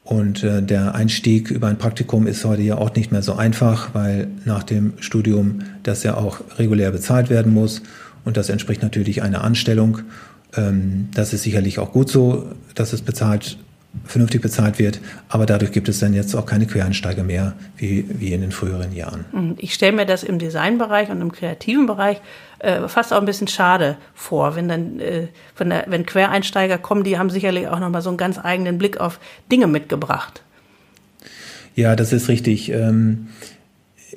und 0.06 0.44
äh, 0.44 0.62
der 0.62 0.94
Einstieg 0.94 1.50
über 1.50 1.68
ein 1.68 1.80
Praktikum 1.80 2.28
ist 2.28 2.46
heute 2.46 2.62
ja 2.62 2.78
auch 2.78 2.94
nicht 2.94 3.12
mehr 3.12 3.24
so 3.24 3.34
einfach, 3.34 3.96
weil 3.96 4.28
nach 4.46 4.62
dem 4.62 4.94
Studium 5.00 5.63
das 5.81 6.04
ja 6.04 6.16
auch 6.16 6.42
regulär 6.60 6.92
bezahlt 6.92 7.31
werden 7.31 7.52
muss. 7.52 7.81
Und 8.24 8.38
das 8.38 8.50
entspricht 8.50 8.84
natürlich 8.84 9.24
einer 9.24 9.44
Anstellung. 9.44 10.01
Ähm, 10.56 11.10
das 11.15 11.34
ist 11.34 11.41
sicherlich 11.41 11.80
auch 11.80 11.91
gut 11.91 12.10
so, 12.10 12.51
dass 12.75 12.94
es 12.94 13.01
bezahlt 13.01 13.58
vernünftig 14.04 14.42
bezahlt 14.42 14.80
wird. 14.80 15.00
Aber 15.30 15.46
dadurch 15.46 15.72
gibt 15.72 15.90
es 15.90 16.00
dann 16.00 16.14
jetzt 16.14 16.36
auch 16.36 16.46
keine 16.46 16.66
Quereinsteiger 16.66 17.24
mehr, 17.24 17.54
wie, 17.78 18.06
wie 18.10 18.34
in 18.34 18.42
den 18.42 18.52
früheren 18.52 18.94
Jahren. 18.94 19.25
Mhm. 19.32 19.56
Ich 19.58 19.74
stelle 19.74 19.94
mir 19.94 20.06
das 20.06 20.24
im 20.24 20.40
Designbereich 20.40 21.10
und 21.10 21.22
im 21.22 21.32
kreativen 21.32 21.86
Bereich 21.86 22.22
äh, 22.60 22.88
fast 22.88 23.14
auch 23.14 23.20
ein 23.20 23.25
bisschen 23.25 23.48
schade 23.48 23.98
vor, 24.14 24.56
wenn 24.56 24.68
dann, 24.68 25.00
äh, 25.00 25.28
wenn, 25.58 25.70
der, 25.70 25.86
wenn 25.88 26.06
Quereinsteiger 26.06 26.78
kommen, 26.78 27.04
die 27.04 27.18
haben 27.18 27.30
sicherlich 27.30 27.68
auch 27.68 27.80
nochmal 27.80 28.02
so 28.02 28.10
einen 28.10 28.18
ganz 28.18 28.40
eigenen 28.44 28.78
Blick 28.78 29.00
auf 29.00 29.20
Dinge 29.52 29.68
mitgebracht. 29.68 30.42
Ja, 31.75 31.96
das 31.96 32.14
ist 32.14 32.30
richtig. 32.30 32.72
Ähm, 32.72 33.28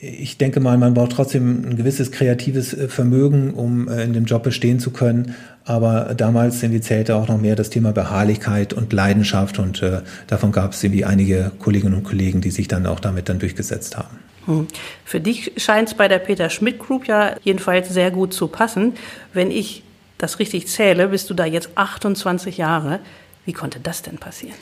ich 0.00 0.38
denke 0.38 0.60
mal, 0.60 0.78
man 0.78 0.94
braucht 0.94 1.12
trotzdem 1.12 1.64
ein 1.70 1.76
gewisses 1.76 2.12
kreatives 2.12 2.72
äh, 2.72 2.88
Vermögen, 2.88 3.52
um 3.54 3.88
äh, 3.88 4.04
in 4.04 4.12
dem 4.12 4.24
Job 4.26 4.44
bestehen 4.44 4.78
zu 4.78 4.92
können. 4.92 5.34
Aber 5.68 6.14
damals 6.14 6.62
irgendwie 6.62 6.80
zählte 6.80 7.14
auch 7.14 7.28
noch 7.28 7.38
mehr 7.38 7.54
das 7.54 7.68
Thema 7.68 7.92
Beharrlichkeit 7.92 8.72
und 8.72 8.90
Leidenschaft 8.90 9.58
und 9.58 9.82
äh, 9.82 10.00
davon 10.26 10.50
gab 10.50 10.72
es 10.72 10.82
irgendwie 10.82 11.04
einige 11.04 11.52
Kolleginnen 11.58 11.94
und 11.94 12.04
Kollegen, 12.04 12.40
die 12.40 12.50
sich 12.50 12.68
dann 12.68 12.86
auch 12.86 13.00
damit 13.00 13.28
dann 13.28 13.38
durchgesetzt 13.38 13.98
haben. 13.98 14.18
Hm. 14.46 14.66
Für 15.04 15.20
dich 15.20 15.52
scheint 15.58 15.88
es 15.88 15.94
bei 15.94 16.08
der 16.08 16.20
Peter 16.20 16.48
Schmidt 16.48 16.78
Group 16.78 17.06
ja 17.06 17.36
jedenfalls 17.42 17.90
sehr 17.90 18.10
gut 18.10 18.32
zu 18.32 18.48
passen. 18.48 18.94
Wenn 19.34 19.50
ich 19.50 19.82
das 20.16 20.38
richtig 20.38 20.68
zähle, 20.68 21.08
bist 21.08 21.28
du 21.28 21.34
da 21.34 21.44
jetzt 21.44 21.68
28 21.74 22.56
Jahre. 22.56 23.00
Wie 23.44 23.52
konnte 23.52 23.78
das 23.78 24.00
denn 24.00 24.16
passieren? 24.16 24.56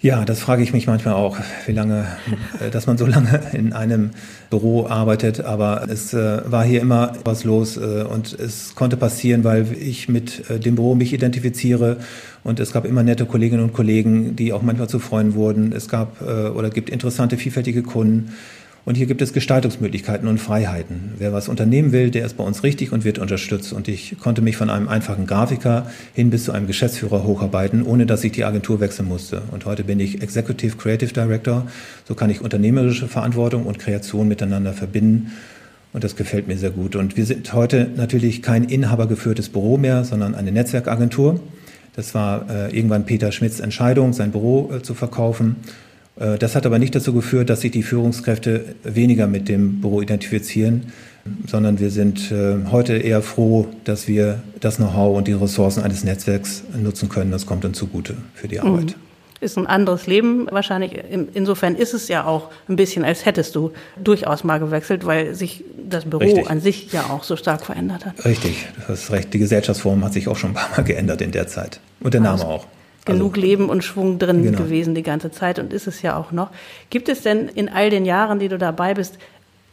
Ja, 0.00 0.24
das 0.24 0.38
frage 0.38 0.62
ich 0.62 0.72
mich 0.72 0.86
manchmal 0.86 1.14
auch, 1.14 1.38
wie 1.66 1.72
lange, 1.72 2.06
äh, 2.60 2.70
dass 2.70 2.86
man 2.86 2.96
so 2.98 3.04
lange 3.04 3.40
in 3.52 3.72
einem 3.72 4.10
Büro 4.48 4.86
arbeitet. 4.86 5.40
Aber 5.40 5.88
es 5.88 6.14
äh, 6.14 6.40
war 6.48 6.64
hier 6.64 6.80
immer 6.80 7.14
was 7.24 7.42
los 7.42 7.76
äh, 7.76 8.04
und 8.04 8.32
es 8.32 8.76
konnte 8.76 8.96
passieren, 8.96 9.42
weil 9.42 9.72
ich 9.72 10.08
mit 10.08 10.48
äh, 10.50 10.60
dem 10.60 10.76
Büro 10.76 10.94
mich 10.94 11.12
identifiziere 11.12 11.96
und 12.44 12.60
es 12.60 12.72
gab 12.72 12.84
immer 12.84 13.02
nette 13.02 13.26
Kolleginnen 13.26 13.64
und 13.64 13.72
Kollegen, 13.72 14.36
die 14.36 14.52
auch 14.52 14.62
manchmal 14.62 14.88
zu 14.88 15.00
Freunden 15.00 15.34
wurden. 15.34 15.72
Es 15.72 15.88
gab 15.88 16.20
äh, 16.20 16.48
oder 16.48 16.70
gibt 16.70 16.90
interessante, 16.90 17.36
vielfältige 17.36 17.82
Kunden. 17.82 18.34
Und 18.84 18.96
hier 18.96 19.06
gibt 19.06 19.20
es 19.20 19.32
Gestaltungsmöglichkeiten 19.32 20.28
und 20.28 20.38
Freiheiten. 20.38 21.12
Wer 21.18 21.32
was 21.32 21.48
unternehmen 21.48 21.92
will, 21.92 22.10
der 22.10 22.24
ist 22.24 22.36
bei 22.36 22.44
uns 22.44 22.62
richtig 22.62 22.90
und 22.92 23.04
wird 23.04 23.18
unterstützt. 23.18 23.72
Und 23.72 23.86
ich 23.86 24.16
konnte 24.18 24.40
mich 24.40 24.56
von 24.56 24.70
einem 24.70 24.88
einfachen 24.88 25.26
Grafiker 25.26 25.90
hin 26.14 26.30
bis 26.30 26.44
zu 26.44 26.52
einem 26.52 26.66
Geschäftsführer 26.66 27.24
hocharbeiten, 27.24 27.82
ohne 27.82 28.06
dass 28.06 28.24
ich 28.24 28.32
die 28.32 28.44
Agentur 28.44 28.80
wechseln 28.80 29.08
musste. 29.08 29.42
Und 29.50 29.66
heute 29.66 29.84
bin 29.84 30.00
ich 30.00 30.22
Executive 30.22 30.76
Creative 30.76 31.12
Director. 31.12 31.66
So 32.06 32.14
kann 32.14 32.30
ich 32.30 32.40
unternehmerische 32.40 33.08
Verantwortung 33.08 33.66
und 33.66 33.78
Kreation 33.78 34.26
miteinander 34.26 34.72
verbinden. 34.72 35.32
Und 35.92 36.04
das 36.04 36.16
gefällt 36.16 36.48
mir 36.48 36.56
sehr 36.56 36.70
gut. 36.70 36.96
Und 36.96 37.16
wir 37.16 37.26
sind 37.26 37.52
heute 37.52 37.90
natürlich 37.96 38.42
kein 38.42 38.64
inhabergeführtes 38.64 39.48
Büro 39.48 39.78
mehr, 39.78 40.04
sondern 40.04 40.34
eine 40.34 40.52
Netzwerkagentur. 40.52 41.40
Das 41.96 42.14
war 42.14 42.48
äh, 42.48 42.76
irgendwann 42.76 43.06
Peter 43.06 43.32
Schmidts 43.32 43.60
Entscheidung, 43.60 44.12
sein 44.12 44.30
Büro 44.30 44.70
äh, 44.72 44.82
zu 44.82 44.94
verkaufen. 44.94 45.56
Äh, 46.18 46.38
das 46.38 46.54
hat 46.54 46.66
aber 46.66 46.78
nicht 46.78 46.94
dazu 46.94 47.12
geführt, 47.12 47.50
dass 47.50 47.60
sich 47.60 47.70
die 47.70 47.82
Führungskräfte 47.82 48.64
weniger 48.82 49.26
mit 49.26 49.48
dem 49.48 49.80
Büro 49.80 50.00
identifizieren, 50.00 50.92
sondern 51.46 51.78
wir 51.78 51.90
sind 51.90 52.30
äh, 52.30 52.56
heute 52.70 52.96
eher 52.96 53.22
froh, 53.22 53.66
dass 53.84 54.08
wir 54.08 54.42
das 54.60 54.76
Know-how 54.76 55.16
und 55.16 55.28
die 55.28 55.32
Ressourcen 55.32 55.82
eines 55.82 56.04
Netzwerks 56.04 56.64
nutzen 56.80 57.08
können. 57.08 57.30
Das 57.30 57.46
kommt 57.46 57.64
uns 57.64 57.78
zugute 57.78 58.14
für 58.34 58.48
die 58.48 58.60
Arbeit. 58.60 58.96
Mhm 58.96 59.08
ist 59.40 59.56
ein 59.56 59.66
anderes 59.66 60.06
Leben 60.06 60.48
wahrscheinlich. 60.50 60.92
Insofern 61.34 61.76
ist 61.76 61.94
es 61.94 62.08
ja 62.08 62.24
auch 62.24 62.50
ein 62.68 62.76
bisschen, 62.76 63.04
als 63.04 63.24
hättest 63.24 63.54
du 63.54 63.72
durchaus 64.02 64.44
mal 64.44 64.58
gewechselt, 64.58 65.06
weil 65.06 65.34
sich 65.34 65.64
das 65.88 66.04
Büro 66.04 66.22
Richtig. 66.22 66.50
an 66.50 66.60
sich 66.60 66.92
ja 66.92 67.04
auch 67.04 67.22
so 67.22 67.36
stark 67.36 67.64
verändert 67.64 68.04
hat. 68.04 68.24
Richtig, 68.24 68.66
das 68.86 69.04
ist 69.04 69.10
recht. 69.10 69.32
Die 69.32 69.38
Gesellschaftsform 69.38 70.04
hat 70.04 70.12
sich 70.12 70.28
auch 70.28 70.36
schon 70.36 70.50
ein 70.50 70.54
paar 70.54 70.70
Mal 70.76 70.82
geändert 70.82 71.20
in 71.22 71.30
der 71.30 71.46
Zeit. 71.46 71.80
Und 72.00 72.14
der 72.14 72.20
Name 72.20 72.34
also, 72.34 72.46
auch. 72.46 72.66
Genug 73.08 73.34
also, 73.34 73.46
Leben 73.46 73.68
und 73.68 73.82
Schwung 73.82 74.18
drin 74.18 74.42
genau. 74.42 74.58
gewesen 74.58 74.94
die 74.94 75.02
ganze 75.02 75.30
Zeit 75.30 75.58
und 75.58 75.72
ist 75.72 75.86
es 75.86 76.02
ja 76.02 76.16
auch 76.16 76.30
noch. 76.30 76.50
Gibt 76.90 77.08
es 77.08 77.22
denn 77.22 77.48
in 77.48 77.68
all 77.68 77.90
den 77.90 78.04
Jahren, 78.04 78.38
die 78.38 78.48
du 78.48 78.58
dabei 78.58 78.94
bist, 78.94 79.18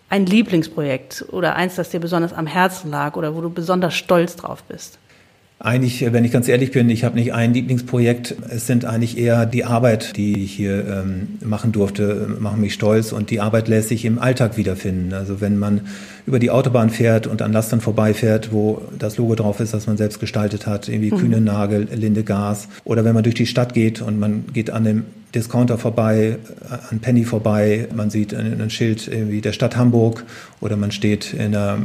ein 0.10 0.26
Lieblingsprojekt 0.26 1.26
oder 1.32 1.56
eins, 1.56 1.76
das 1.76 1.90
dir 1.90 2.00
besonders 2.00 2.34
am 2.34 2.48
Herzen 2.48 2.90
lag 2.90 3.16
oder 3.16 3.36
wo 3.36 3.42
du 3.42 3.50
besonders 3.50 3.96
stolz 3.96 4.36
drauf 4.36 4.64
bist? 4.64 5.00
Eigentlich, 5.58 6.02
wenn 6.12 6.26
ich 6.26 6.32
ganz 6.32 6.50
ehrlich 6.50 6.72
bin, 6.72 6.90
ich 6.90 7.06
habe 7.06 7.16
nicht 7.16 7.34
ein 7.34 7.54
Lieblingsprojekt. 7.54 8.36
Es 8.50 8.68
sind 8.68 8.84
eigentlich 8.84 9.18
eher 9.18 9.46
die 9.46 9.64
Arbeit, 9.64 10.18
die 10.18 10.44
ich 10.44 10.52
hier 10.52 10.86
ähm, 10.86 11.40
machen 11.44 11.72
durfte, 11.72 12.36
machen 12.40 12.60
mich 12.60 12.74
stolz 12.74 13.14
und 13.14 13.30
die 13.30 13.40
Arbeit 13.40 13.70
lässt 13.70 13.88
sich 13.88 14.04
im 14.04 14.20
Alltag 14.20 14.58
wiederfinden. 14.58 15.14
Also 15.14 15.40
wenn 15.40 15.58
man 15.58 15.82
über 16.26 16.40
die 16.40 16.50
Autobahn 16.50 16.90
fährt 16.90 17.28
und 17.28 17.42
an 17.42 17.54
Lastern 17.54 17.82
vorbeifährt, 17.82 18.52
wo 18.52 18.82
das 18.98 19.18
Logo 19.18 19.36
drauf 19.36 19.60
ist, 19.60 19.74
das 19.74 19.88
man 19.88 19.98
selbst 19.98 20.20
gestaltet 20.20 20.66
hat, 20.66 20.90
irgendwie 20.90 21.12
mhm. 21.12 21.18
Kühne 21.18 21.42
Nagel, 21.42 21.88
Linde 21.94 22.24
Gas. 22.24 22.68
Oder 22.84 23.06
wenn 23.06 23.14
man 23.14 23.24
durch 23.24 23.36
die 23.36 23.46
Stadt 23.46 23.74
geht 23.74 24.02
und 24.02 24.20
man 24.20 24.46
geht 24.52 24.72
an 24.72 24.84
dem 24.84 25.06
Discounter 25.36 25.78
vorbei, 25.78 26.38
äh, 26.70 26.78
an 26.90 27.00
Penny 27.00 27.26
vorbei, 27.26 27.88
man 27.94 28.10
sieht 28.10 28.34
ein, 28.34 28.60
ein 28.60 28.70
Schild 28.70 29.08
irgendwie 29.08 29.42
der 29.42 29.54
Stadt 29.54 29.76
Hamburg 29.76 30.24
oder 30.62 30.78
man 30.78 30.92
steht 30.92 31.34
in 31.34 31.52
der 31.52 31.80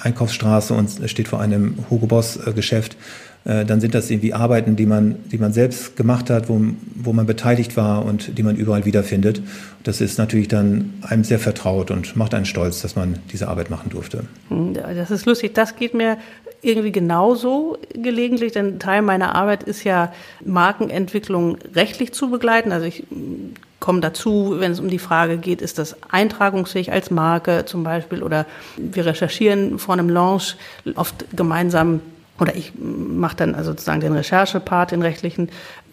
Einkaufsstraße 0.00 0.72
und 0.72 0.90
steht 1.10 1.28
vor 1.28 1.40
einem 1.40 1.74
Hugo 1.90 2.06
Boss 2.06 2.36
äh, 2.36 2.52
Geschäft 2.52 2.96
äh, 3.44 3.64
dann 3.64 3.80
sind 3.80 3.94
das 3.94 4.10
irgendwie 4.10 4.34
Arbeiten, 4.34 4.76
die 4.76 4.86
man, 4.86 5.16
die 5.30 5.38
man 5.38 5.52
selbst 5.52 5.96
gemacht 5.96 6.30
hat, 6.30 6.48
wo, 6.48 6.60
wo 6.94 7.12
man 7.12 7.26
beteiligt 7.26 7.76
war 7.76 8.04
und 8.04 8.38
die 8.38 8.42
man 8.42 8.56
überall 8.56 8.84
wiederfindet. 8.84 9.42
Das 9.82 10.00
ist 10.00 10.18
natürlich 10.18 10.48
dann 10.48 10.94
einem 11.02 11.24
sehr 11.24 11.38
vertraut 11.38 11.90
und 11.90 12.16
macht 12.16 12.34
einen 12.34 12.46
stolz, 12.46 12.82
dass 12.82 12.94
man 12.94 13.18
diese 13.32 13.48
Arbeit 13.48 13.70
machen 13.70 13.90
durfte. 13.90 14.24
Hm, 14.48 14.74
das 14.74 15.10
ist 15.10 15.26
lustig. 15.26 15.54
Das 15.54 15.76
geht 15.76 15.94
mir 15.94 16.18
irgendwie 16.60 16.92
genauso 16.92 17.78
gelegentlich, 17.92 18.52
denn 18.52 18.78
Teil 18.78 19.02
meiner 19.02 19.34
Arbeit 19.34 19.64
ist 19.64 19.82
ja 19.82 20.12
Markenentwicklung 20.44 21.58
rechtlich 21.74 22.12
zu 22.12 22.30
begleiten. 22.30 22.70
Also 22.70 22.86
ich 22.86 23.04
hm, 23.08 23.54
komme 23.80 24.00
dazu, 24.00 24.54
wenn 24.58 24.70
es 24.70 24.78
um 24.78 24.88
die 24.88 25.00
Frage 25.00 25.38
geht, 25.38 25.60
ist 25.60 25.80
das 25.80 25.96
eintragungsfähig 26.08 26.92
als 26.92 27.10
Marke 27.10 27.64
zum 27.64 27.82
Beispiel 27.82 28.22
oder 28.22 28.46
wir 28.76 29.04
recherchieren 29.04 29.80
vor 29.80 29.94
einem 29.94 30.08
Launch 30.08 30.54
oft 30.94 31.24
gemeinsam 31.34 32.00
oder 32.42 32.56
ich 32.56 32.72
mache 32.76 33.36
dann 33.36 33.54
also 33.54 33.70
sozusagen 33.70 34.00
den 34.00 34.14
Recherchepart, 34.14 34.90
den 34.90 35.00
rechtlichen, 35.00 35.48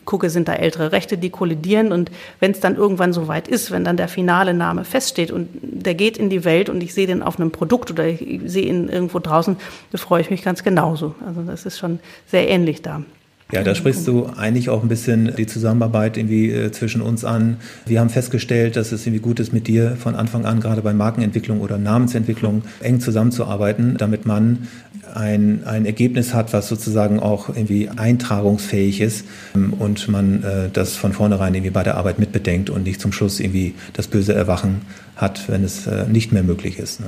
gucke, 0.06 0.32
sind 0.32 0.48
da 0.48 0.53
ältere 0.53 0.91
Rechte, 0.91 1.20
die 1.20 1.29
kollidieren. 1.29 1.91
Und 1.91 2.10
wenn 2.39 2.50
es 2.50 2.60
dann 2.60 2.75
irgendwann 2.75 3.13
so 3.13 3.27
weit 3.27 3.48
ist, 3.48 3.70
wenn 3.70 3.84
dann 3.84 3.96
der 3.96 4.08
finale 4.08 4.56
Name 4.56 4.84
feststeht 4.84 5.32
und 5.32 5.50
der 5.62 5.94
geht 5.94 6.18
in 6.18 6.32
die 6.32 6.44
Welt 6.46 6.68
und 6.68 6.82
ich 6.82 6.96
sehe 6.96 7.06
den 7.06 7.22
auf 7.22 7.39
einem 7.39 7.51
Produkt 7.51 7.91
oder 7.91 8.08
ich 8.08 8.41
sehe 8.46 8.65
ihn 8.65 8.89
irgendwo 8.89 9.20
draußen, 9.20 9.58
da 9.91 10.00
freue 10.00 10.22
ich 10.22 10.32
mich 10.32 10.41
ganz 10.41 10.63
genauso. 10.63 11.13
Also 11.24 11.44
das 11.44 11.68
ist 11.68 11.77
schon 11.77 12.00
sehr 12.25 12.50
ähnlich 12.50 12.82
da. 12.82 13.03
Ja, 13.51 13.63
da 13.63 13.74
sprichst 13.74 14.08
du 14.08 14.27
eigentlich 14.27 14.70
auch 14.70 14.84
ein 14.84 14.89
bisschen 14.89 15.34
die 15.36 15.48
Zusammenarbeit 15.48 16.18
irgendwie 16.18 16.51
äh, 16.51 16.72
zwischen 16.72 17.01
uns 17.01 17.25
an. 17.25 17.58
Wir 17.88 18.00
haben 18.00 18.12
festgestellt, 18.12 18.75
dass 18.75 18.91
es 18.91 19.08
irgendwie 19.08 19.22
gut 19.22 19.39
ist, 19.39 19.53
mit 19.53 19.65
dir 19.65 19.96
von 19.96 20.13
Anfang 20.13 20.46
an 20.46 20.60
gerade 20.60 20.84
bei 20.84 20.94
Markenentwicklung 20.94 21.60
oder 21.60 21.79
Namensentwicklung 21.79 22.62
eng 22.82 23.00
zusammenzuarbeiten, 23.00 23.98
damit 23.98 24.27
man 24.27 24.68
ein, 25.15 25.63
ein 25.65 25.88
Ergebnis 25.88 26.36
hat, 26.36 26.53
was 26.53 26.68
sozusagen 26.68 27.20
auch 27.20 27.50
irgendwie 27.50 27.89
eintragungsfähig 27.89 29.01
ist 29.01 29.25
ähm, 29.56 29.74
und 29.74 30.08
man 30.10 30.44
äh, 30.44 30.70
das 30.72 30.96
von 30.96 31.13
vornherein 31.13 31.56
irgendwie 31.56 31.72
bei 31.72 31.82
der 31.82 31.98
Arbeit 31.98 32.20
mitbedenkt 32.20 32.70
und 32.70 32.84
nicht 32.84 33.01
zum 33.01 33.12
Schluss 33.12 33.39
irgendwie 33.39 33.74
das 33.94 34.08
böse 34.08 34.36
Erwachen 34.36 34.82
hat, 35.15 35.50
wenn 35.50 35.63
es 35.63 35.88
äh, 35.88 36.06
nicht 36.08 36.32
mehr 36.32 36.44
möglich 36.44 36.77
ist. 36.77 37.00
Ne? 37.00 37.08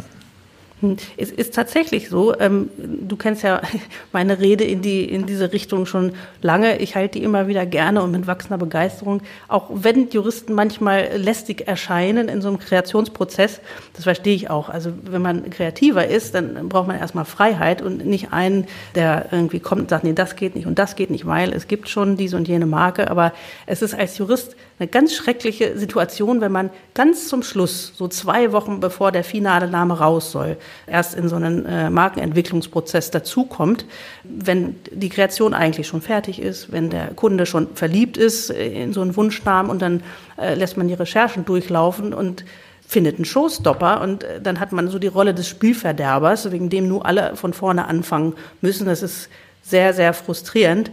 Hm, 0.81 0.97
es 1.15 1.31
ist 1.31 1.53
tatsächlich 1.53 2.09
so. 2.09 2.37
Ähm, 2.39 2.69
du 2.77 3.15
kennst 3.15 3.43
ja 3.43 3.61
meine 4.11 4.39
Rede 4.39 4.63
in 4.63 4.81
die 4.81 5.05
in 5.05 5.25
diese 5.25 5.53
Richtung 5.53 5.85
schon 5.85 6.13
lange. 6.41 6.79
Ich 6.79 6.95
halte 6.95 7.19
die 7.19 7.23
immer 7.23 7.47
wieder 7.47 7.65
gerne 7.65 8.01
und 8.01 8.11
mit 8.11 8.27
wachsender 8.27 8.57
Begeisterung. 8.57 9.21
Auch 9.47 9.69
wenn 9.73 10.09
Juristen 10.09 10.53
manchmal 10.53 11.09
lästig 11.15 11.67
erscheinen 11.67 12.27
in 12.27 12.41
so 12.41 12.49
einem 12.49 12.59
Kreationsprozess, 12.59 13.61
das 13.93 14.03
verstehe 14.03 14.35
ich 14.35 14.49
auch. 14.49 14.69
Also 14.69 14.91
wenn 15.03 15.21
man 15.21 15.49
kreativer 15.49 16.07
ist, 16.07 16.35
dann 16.35 16.67
braucht 16.67 16.87
man 16.87 16.97
erstmal 16.97 17.25
Freiheit 17.25 17.81
und 17.81 18.05
nicht 18.05 18.33
einen, 18.33 18.65
der 18.95 19.27
irgendwie 19.31 19.59
kommt 19.59 19.81
und 19.81 19.89
sagt, 19.89 20.03
nee, 20.03 20.13
das 20.13 20.35
geht 20.35 20.55
nicht 20.55 20.65
und 20.65 20.79
das 20.79 20.95
geht 20.95 21.11
nicht, 21.11 21.25
weil 21.25 21.53
es 21.53 21.67
gibt 21.67 21.89
schon 21.89 22.17
diese 22.17 22.37
und 22.37 22.47
jene 22.47 22.65
Marke. 22.65 23.09
Aber 23.11 23.33
es 23.67 23.81
ist 23.81 23.93
als 23.93 24.17
Jurist 24.17 24.55
eine 24.81 24.89
ganz 24.89 25.13
schreckliche 25.13 25.77
Situation, 25.77 26.41
wenn 26.41 26.51
man 26.51 26.71
ganz 26.95 27.27
zum 27.27 27.43
Schluss, 27.43 27.93
so 27.95 28.07
zwei 28.07 28.51
Wochen 28.51 28.79
bevor 28.79 29.11
der 29.11 29.23
finale 29.23 29.67
Name 29.67 29.99
raus 29.99 30.31
soll, 30.31 30.57
erst 30.87 31.13
in 31.13 31.29
so 31.29 31.35
einen 31.35 31.67
äh, 31.67 31.91
Markenentwicklungsprozess 31.91 33.11
dazukommt, 33.11 33.85
wenn 34.23 34.75
die 34.91 35.09
Kreation 35.09 35.53
eigentlich 35.53 35.85
schon 35.85 36.01
fertig 36.01 36.41
ist, 36.41 36.71
wenn 36.71 36.89
der 36.89 37.13
Kunde 37.13 37.45
schon 37.45 37.75
verliebt 37.75 38.17
ist 38.17 38.49
in 38.49 38.91
so 38.91 39.01
einen 39.01 39.15
Wunschnamen 39.15 39.69
und 39.69 39.83
dann 39.83 40.01
äh, 40.39 40.55
lässt 40.55 40.77
man 40.77 40.87
die 40.87 40.95
Recherchen 40.95 41.45
durchlaufen 41.45 42.11
und 42.11 42.43
findet 42.87 43.17
einen 43.17 43.25
Showstopper 43.25 44.01
und 44.01 44.23
äh, 44.23 44.41
dann 44.41 44.59
hat 44.59 44.71
man 44.71 44.87
so 44.87 44.97
die 44.97 45.07
Rolle 45.07 45.35
des 45.35 45.47
Spielverderbers, 45.47 46.51
wegen 46.51 46.71
dem 46.71 46.87
nur 46.87 47.05
alle 47.05 47.35
von 47.35 47.53
vorne 47.53 47.85
anfangen 47.85 48.33
müssen. 48.61 48.87
Das 48.87 49.03
ist 49.03 49.29
sehr, 49.61 49.93
sehr 49.93 50.15
frustrierend. 50.15 50.89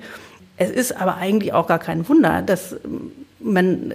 Es 0.59 0.71
ist 0.71 1.01
aber 1.01 1.17
eigentlich 1.17 1.55
auch 1.55 1.67
gar 1.67 1.79
kein 1.79 2.07
Wunder, 2.07 2.43
dass 2.43 2.77
man 3.41 3.93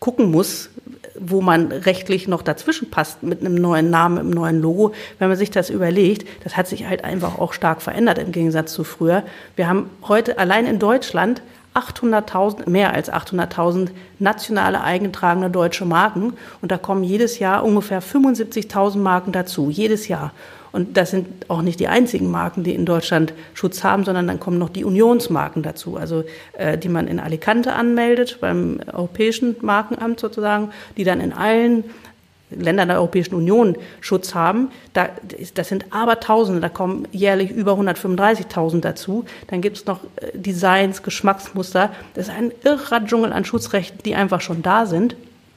gucken 0.00 0.30
muss, 0.30 0.70
wo 1.18 1.40
man 1.40 1.72
rechtlich 1.72 2.28
noch 2.28 2.42
dazwischen 2.42 2.90
passt 2.90 3.22
mit 3.22 3.40
einem 3.40 3.54
neuen 3.54 3.90
Namen, 3.90 4.18
einem 4.18 4.30
neuen 4.30 4.60
Logo. 4.60 4.92
Wenn 5.18 5.28
man 5.28 5.38
sich 5.38 5.50
das 5.50 5.70
überlegt, 5.70 6.28
das 6.44 6.56
hat 6.56 6.66
sich 6.66 6.86
halt 6.86 7.04
einfach 7.04 7.38
auch 7.38 7.52
stark 7.52 7.80
verändert 7.80 8.18
im 8.18 8.32
Gegensatz 8.32 8.72
zu 8.72 8.84
früher. 8.84 9.22
Wir 9.56 9.68
haben 9.68 9.88
heute 10.06 10.38
allein 10.38 10.66
in 10.66 10.78
Deutschland 10.78 11.40
800.000, 11.74 12.68
mehr 12.68 12.92
als 12.92 13.10
800.000 13.12 13.88
nationale 14.18 14.80
eingetragene 14.80 15.50
deutsche 15.50 15.84
Marken. 15.84 16.34
Und 16.62 16.70
da 16.70 16.78
kommen 16.78 17.02
jedes 17.02 17.38
Jahr 17.38 17.64
ungefähr 17.64 18.02
75.000 18.02 18.98
Marken 18.98 19.32
dazu. 19.32 19.70
Jedes 19.70 20.06
Jahr. 20.08 20.32
Und 20.74 20.96
das 20.96 21.12
sind 21.12 21.28
auch 21.48 21.62
nicht 21.62 21.78
die 21.78 21.86
einzigen 21.86 22.32
Marken, 22.32 22.64
die 22.64 22.74
in 22.74 22.84
Deutschland 22.84 23.32
Schutz 23.54 23.84
haben, 23.84 24.04
sondern 24.04 24.26
dann 24.26 24.40
kommen 24.40 24.58
noch 24.58 24.70
die 24.70 24.84
Unionsmarken 24.84 25.62
dazu, 25.62 25.96
also 25.96 26.24
äh, 26.58 26.76
die 26.76 26.88
man 26.88 27.06
in 27.06 27.20
Alicante 27.20 27.74
anmeldet, 27.74 28.38
beim 28.40 28.80
Europäischen 28.92 29.54
Markenamt 29.60 30.18
sozusagen, 30.18 30.72
die 30.96 31.04
dann 31.04 31.20
in 31.20 31.32
allen 31.32 31.84
Ländern 32.50 32.88
der 32.88 32.96
Europäischen 32.98 33.36
Union 33.36 33.76
Schutz 34.00 34.34
haben. 34.34 34.72
Da, 34.94 35.10
das 35.54 35.68
sind 35.68 35.86
aber 35.90 36.18
Tausende, 36.18 36.60
da 36.60 36.68
kommen 36.68 37.06
jährlich 37.12 37.52
über 37.52 37.74
135.000 37.74 38.80
dazu. 38.80 39.24
Dann 39.46 39.60
gibt 39.60 39.76
es 39.76 39.86
noch 39.86 40.00
äh, 40.16 40.36
Designs, 40.36 41.04
Geschmacksmuster. 41.04 41.92
Das 42.14 42.26
ist 42.26 42.34
ein 42.34 42.50
irrer 42.64 43.06
Dschungel 43.06 43.32
an 43.32 43.44
Schutzrechten, 43.44 44.00
die 44.04 44.16
einfach 44.16 44.40
schon 44.40 44.62
da 44.62 44.86
sind. 44.86 45.14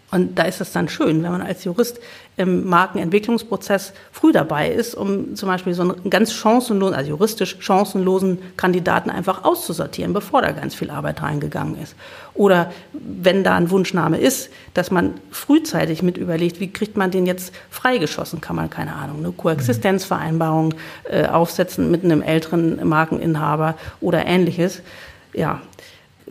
Und 0.10 0.40
da 0.40 0.44
ist 0.44 0.62
es 0.62 0.72
dann 0.72 0.88
schön, 0.88 1.22
wenn 1.22 1.32
man 1.32 1.42
als 1.42 1.66
Jurist 1.66 2.00
im 2.38 2.66
Markenentwicklungsprozess 2.70 3.94
früh 4.12 4.32
dabei 4.32 4.70
ist, 4.72 4.96
um 4.96 5.36
zum 5.36 5.50
Beispiel 5.50 5.74
so 5.74 5.82
einen 5.82 6.10
ganz 6.10 6.32
chancenlosen, 6.32 6.96
also 6.96 7.10
juristisch 7.10 7.58
chancenlosen 7.60 8.38
Kandidaten 8.56 9.10
einfach 9.10 9.44
auszusortieren, 9.44 10.14
bevor 10.14 10.44
da 10.44 10.52
ganz 10.52 10.76
viel 10.76 10.92
Arbeit 10.92 11.22
reingegangen 11.22 11.82
ist. 11.82 11.96
Oder 12.36 12.72
wenn 12.94 13.44
da 13.44 13.56
ein 13.56 13.70
Wunschname 13.70 14.18
ist, 14.18 14.50
dass 14.76 14.92
man 14.92 15.16
frühzeitig 15.32 16.04
mit 16.04 16.18
überlegt, 16.18 16.62
wie 16.62 16.72
kriegt 16.72 16.96
man 16.96 17.12
den 17.12 17.26
jetzt 17.26 17.54
freigeschossen? 17.70 18.40
Kann 18.40 18.56
man, 18.56 18.70
keine 18.70 18.96
Ahnung, 18.96 19.18
eine 19.18 19.32
Koexistenzvereinbarung 19.32 20.76
äh, 21.10 21.26
aufsetzen 21.26 21.92
mit 21.92 22.06
einem 22.06 22.22
älteren 22.22 22.88
Markeninhaber 22.88 23.76
oder 24.00 24.26
ähnliches. 24.26 24.82
Ja, 25.34 25.62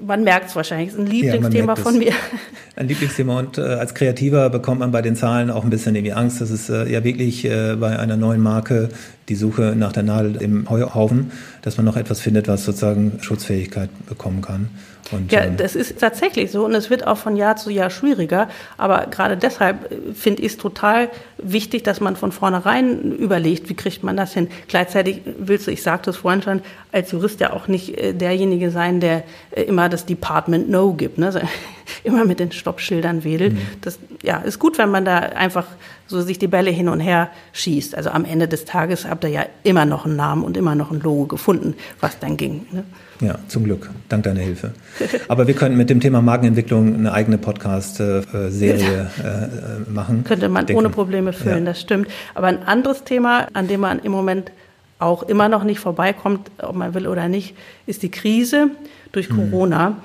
man 0.04 0.24
merkt 0.24 0.48
es 0.50 0.56
wahrscheinlich, 0.56 0.88
ist 0.88 0.98
ein 0.98 1.06
Lieblingsthema 1.06 1.74
ja, 1.74 1.82
von 1.82 1.98
mir. 1.98 2.12
Ein 2.76 2.88
Lieblingsthema 2.88 3.38
und 3.38 3.56
äh, 3.56 3.62
als 3.62 3.94
Kreativer 3.94 4.50
bekommt 4.50 4.80
man 4.80 4.92
bei 4.92 5.00
den 5.00 5.16
Zahlen 5.16 5.50
auch 5.50 5.64
ein 5.64 5.70
bisschen 5.70 5.94
irgendwie 5.94 6.12
Angst. 6.12 6.42
Das 6.42 6.50
ist 6.50 6.68
äh, 6.68 6.86
ja 6.86 7.02
wirklich 7.04 7.46
äh, 7.46 7.74
bei 7.74 7.98
einer 7.98 8.18
neuen 8.18 8.42
Marke 8.42 8.90
die 9.30 9.34
Suche 9.34 9.74
nach 9.74 9.92
der 9.92 10.02
Nadel 10.02 10.36
im 10.36 10.68
Heuhaufen, 10.68 11.30
dass 11.62 11.78
man 11.78 11.86
noch 11.86 11.96
etwas 11.96 12.20
findet, 12.20 12.48
was 12.48 12.66
sozusagen 12.66 13.18
Schutzfähigkeit 13.22 13.88
bekommen 14.06 14.42
kann. 14.42 14.68
Und, 15.12 15.32
ja, 15.32 15.44
ähm, 15.44 15.56
das 15.56 15.76
ist 15.76 15.98
tatsächlich 15.98 16.50
so 16.50 16.64
und 16.64 16.75
es 16.75 16.90
wird 16.90 17.06
auch 17.06 17.18
von 17.18 17.36
Jahr 17.36 17.56
zu 17.56 17.70
Jahr 17.70 17.90
schwieriger. 17.90 18.48
Aber 18.76 19.06
gerade 19.06 19.36
deshalb 19.36 19.90
äh, 19.90 20.14
finde 20.14 20.42
ich 20.42 20.52
es 20.52 20.58
total 20.58 21.08
wichtig, 21.38 21.84
dass 21.84 22.00
man 22.00 22.16
von 22.16 22.32
vornherein 22.32 23.12
überlegt, 23.12 23.68
wie 23.68 23.75
kriegt 23.75 24.02
man 24.02 24.16
das 24.16 24.32
hin. 24.32 24.48
Gleichzeitig 24.68 25.22
willst 25.38 25.66
du, 25.66 25.70
ich 25.70 25.82
sagte 25.82 26.10
es 26.10 26.16
vorhin 26.16 26.42
schon, 26.42 26.62
als 26.92 27.12
Jurist 27.12 27.40
ja 27.40 27.52
auch 27.52 27.68
nicht 27.68 27.96
äh, 27.98 28.12
derjenige 28.14 28.70
sein, 28.70 29.00
der 29.00 29.25
äh, 29.50 29.62
immer 29.62 29.88
das 29.88 30.06
Department 30.06 30.68
No 30.68 30.92
gibt, 30.92 31.18
ne? 31.18 31.32
immer 32.04 32.25
mit 32.25 32.40
den 32.40 32.52
Stoppschildern 32.52 33.22
wedelt. 33.22 33.54
Mhm. 33.54 33.60
Das 33.80 33.98
ja, 34.22 34.38
ist 34.38 34.58
gut, 34.58 34.78
wenn 34.78 34.90
man 34.90 35.04
da 35.04 35.18
einfach 35.18 35.66
so 36.08 36.20
sich 36.20 36.38
die 36.38 36.48
Bälle 36.48 36.70
hin 36.70 36.88
und 36.88 37.00
her 37.00 37.30
schießt. 37.52 37.94
Also 37.94 38.10
am 38.10 38.25
Ende 38.25 38.48
des 38.48 38.64
Tages 38.64 39.06
habt 39.06 39.25
ihr 39.25 39.30
ja 39.30 39.46
immer 39.62 39.84
noch 39.84 40.04
einen 40.04 40.16
Namen 40.16 40.44
und 40.44 40.56
immer 40.56 40.75
noch 40.75 40.90
ein 40.90 41.00
Logo 41.00 41.26
gefunden, 41.26 41.75
was 42.00 42.18
dann 42.18 42.36
ging. 42.36 42.66
Ne? 42.70 42.84
Ja, 43.20 43.38
zum 43.49 43.64
Glück, 43.64 43.90
dank 44.08 44.25
deiner 44.25 44.40
Hilfe. 44.40 44.73
Aber 45.28 45.46
wir 45.46 45.54
könnten 45.54 45.78
mit 45.78 45.88
dem 45.88 46.00
Thema 46.00 46.20
Markenentwicklung 46.20 46.94
eine 46.94 47.12
eigene 47.12 47.38
Podcast-Serie 47.38 49.11
äh, 49.25 49.90
machen. 49.90 50.25
Könnte 50.25 50.49
man 50.49 50.66
Denken. 50.66 50.80
ohne 50.80 50.90
Probleme 50.90 51.32
füllen, 51.32 51.64
ja. 51.64 51.73
das 51.73 51.80
stimmt. 51.80 52.08
Aber 52.35 52.49
ein 52.49 52.62
anderes 52.62 53.04
Thema, 53.04 53.49
an 53.54 53.68
dem 53.68 53.80
man 53.80 54.00
im 54.00 54.12
Moment 54.12 54.52
auch 54.99 55.23
immer 55.23 55.49
noch 55.49 55.64
nicht 55.64 55.80
vorbeikommt, 55.80 56.50
ob 56.58 56.75
man 56.75 56.94
will 56.94 57.06
oder 57.06 57.28
nicht, 57.28 57.54
ist 57.87 58.02
die 58.02 58.11
Krise 58.11 58.70
durch 59.12 59.30
mhm. 59.30 59.50
Corona. 59.50 59.96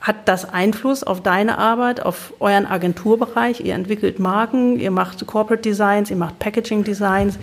Hat 0.00 0.28
das 0.28 0.48
Einfluss 0.48 1.02
auf 1.02 1.22
deine 1.22 1.58
Arbeit, 1.58 2.00
auf 2.00 2.32
euren 2.38 2.66
Agenturbereich? 2.66 3.60
Ihr 3.60 3.74
entwickelt 3.74 4.20
Marken, 4.20 4.78
ihr 4.78 4.92
macht 4.92 5.26
Corporate 5.26 5.62
Designs, 5.62 6.10
ihr 6.10 6.16
macht 6.16 6.38
Packaging 6.38 6.84
Designs. 6.84 7.38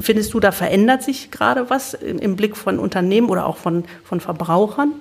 Findest 0.00 0.34
du, 0.34 0.40
da 0.40 0.52
verändert 0.52 1.02
sich 1.02 1.30
gerade 1.30 1.70
was 1.70 1.94
im 1.94 2.36
Blick 2.36 2.56
von 2.56 2.78
Unternehmen 2.78 3.28
oder 3.28 3.46
auch 3.46 3.56
von, 3.56 3.84
von 4.04 4.20
Verbrauchern? 4.20 4.92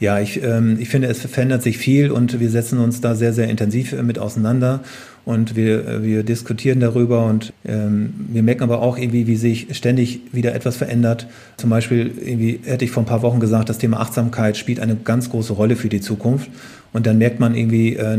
Ja, 0.00 0.20
ich, 0.20 0.42
ähm, 0.44 0.76
ich 0.78 0.88
finde, 0.90 1.08
es 1.08 1.22
verändert 1.22 1.62
sich 1.62 1.76
viel 1.76 2.12
und 2.12 2.38
wir 2.38 2.50
setzen 2.50 2.78
uns 2.78 3.00
da 3.00 3.16
sehr, 3.16 3.32
sehr 3.32 3.48
intensiv 3.48 4.00
mit 4.00 4.20
auseinander 4.20 4.80
und 5.24 5.56
wir, 5.56 5.86
äh, 5.88 6.02
wir 6.04 6.22
diskutieren 6.22 6.78
darüber 6.78 7.26
und 7.26 7.52
ähm, 7.66 8.14
wir 8.28 8.44
merken 8.44 8.62
aber 8.62 8.80
auch 8.80 8.96
irgendwie, 8.96 9.26
wie 9.26 9.34
sich 9.34 9.66
ständig 9.72 10.20
wieder 10.30 10.54
etwas 10.54 10.76
verändert. 10.76 11.26
Zum 11.56 11.70
Beispiel 11.70 12.12
irgendwie 12.24 12.60
hätte 12.64 12.84
ich 12.84 12.92
vor 12.92 13.02
ein 13.02 13.06
paar 13.06 13.22
Wochen 13.22 13.40
gesagt, 13.40 13.68
das 13.68 13.78
Thema 13.78 13.98
Achtsamkeit 13.98 14.56
spielt 14.56 14.78
eine 14.78 14.94
ganz 14.94 15.30
große 15.30 15.52
Rolle 15.52 15.74
für 15.74 15.88
die 15.88 16.00
Zukunft. 16.00 16.48
Und 16.92 17.06
dann 17.06 17.18
merkt 17.18 17.38
man 17.38 17.54
irgendwie 17.54 17.96
äh, 17.96 18.18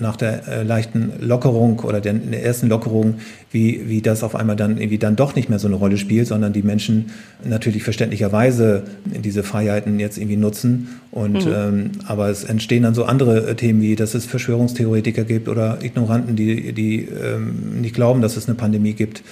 nach 0.00 0.16
der 0.16 0.48
äh, 0.48 0.62
leichten 0.64 1.12
Lockerung 1.20 1.78
oder 1.80 2.00
der, 2.00 2.14
der, 2.14 2.44
ersten 2.44 2.68
Lockerung, 2.68 3.14
wie, 3.52 3.82
wie 3.86 4.02
das 4.02 4.24
auf 4.24 4.34
einmal 4.34 4.56
dann 4.56 4.78
irgendwie 4.78 4.98
dann 4.98 5.14
doch 5.14 5.36
nicht 5.36 5.48
mehr 5.48 5.60
so 5.60 5.68
eine 5.68 5.76
Rolle 5.76 5.96
spielt, 5.98 6.26
sondern 6.26 6.52
die 6.52 6.62
Menschen 6.62 7.10
natürlich 7.44 7.84
verständlicherweise 7.84 8.82
diese 9.04 9.44
Freiheiten 9.44 10.00
jetzt 10.00 10.18
irgendwie 10.18 10.36
nutzen. 10.36 10.88
Und 11.12 11.46
mhm. 11.46 11.52
ähm, 11.54 11.90
aber 12.06 12.28
es 12.28 12.42
entstehen 12.42 12.82
dann 12.82 12.94
so 12.94 13.04
andere 13.04 13.50
äh, 13.50 13.54
Themen 13.54 13.80
wie, 13.80 13.94
dass 13.94 14.14
es 14.14 14.26
Verschwörungstheoretiker 14.26 15.22
gibt 15.22 15.48
oder 15.48 15.78
Ignoranten, 15.82 16.34
die, 16.34 16.72
die 16.72 17.02
ähm, 17.02 17.80
nicht 17.80 17.94
glauben, 17.94 18.20
dass 18.20 18.36
es 18.36 18.48
eine 18.48 18.56
Pandemie 18.56 18.94
gibt 18.94 19.22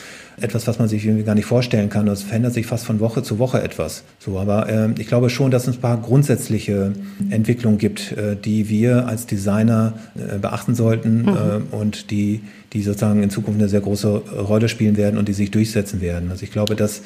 etwas, 0.40 0.66
was 0.66 0.78
man 0.78 0.88
sich 0.88 1.04
irgendwie 1.04 1.24
gar 1.24 1.34
nicht 1.34 1.46
vorstellen 1.46 1.88
kann. 1.88 2.06
Es 2.08 2.22
verändert 2.22 2.54
sich 2.54 2.66
fast 2.66 2.84
von 2.84 3.00
Woche 3.00 3.22
zu 3.22 3.38
Woche 3.38 3.62
etwas. 3.62 4.04
So, 4.18 4.38
aber 4.38 4.68
äh, 4.68 4.88
ich 4.98 5.06
glaube 5.06 5.30
schon, 5.30 5.50
dass 5.50 5.66
es 5.66 5.76
ein 5.76 5.80
paar 5.80 5.96
grundsätzliche 6.00 6.92
Entwicklungen 7.30 7.78
gibt, 7.78 8.12
äh, 8.12 8.36
die 8.36 8.68
wir 8.68 9.06
als 9.06 9.26
Designer 9.26 9.94
äh, 10.14 10.38
beachten 10.38 10.74
sollten 10.74 11.22
mhm. 11.22 11.28
Äh, 11.28 11.76
und 11.76 12.10
die, 12.10 12.42
die 12.72 12.82
sozusagen 12.82 13.22
in 13.22 13.30
Zukunft 13.30 13.60
eine 13.60 13.68
sehr 13.68 13.80
große 13.80 14.08
Rolle 14.08 14.68
spielen 14.68 14.96
werden 14.96 15.18
und 15.18 15.28
die 15.28 15.32
sich 15.32 15.50
durchsetzen 15.50 16.00
werden. 16.00 16.30
Also 16.30 16.42
ich 16.42 16.52
glaube, 16.52 16.76
dass 16.76 17.02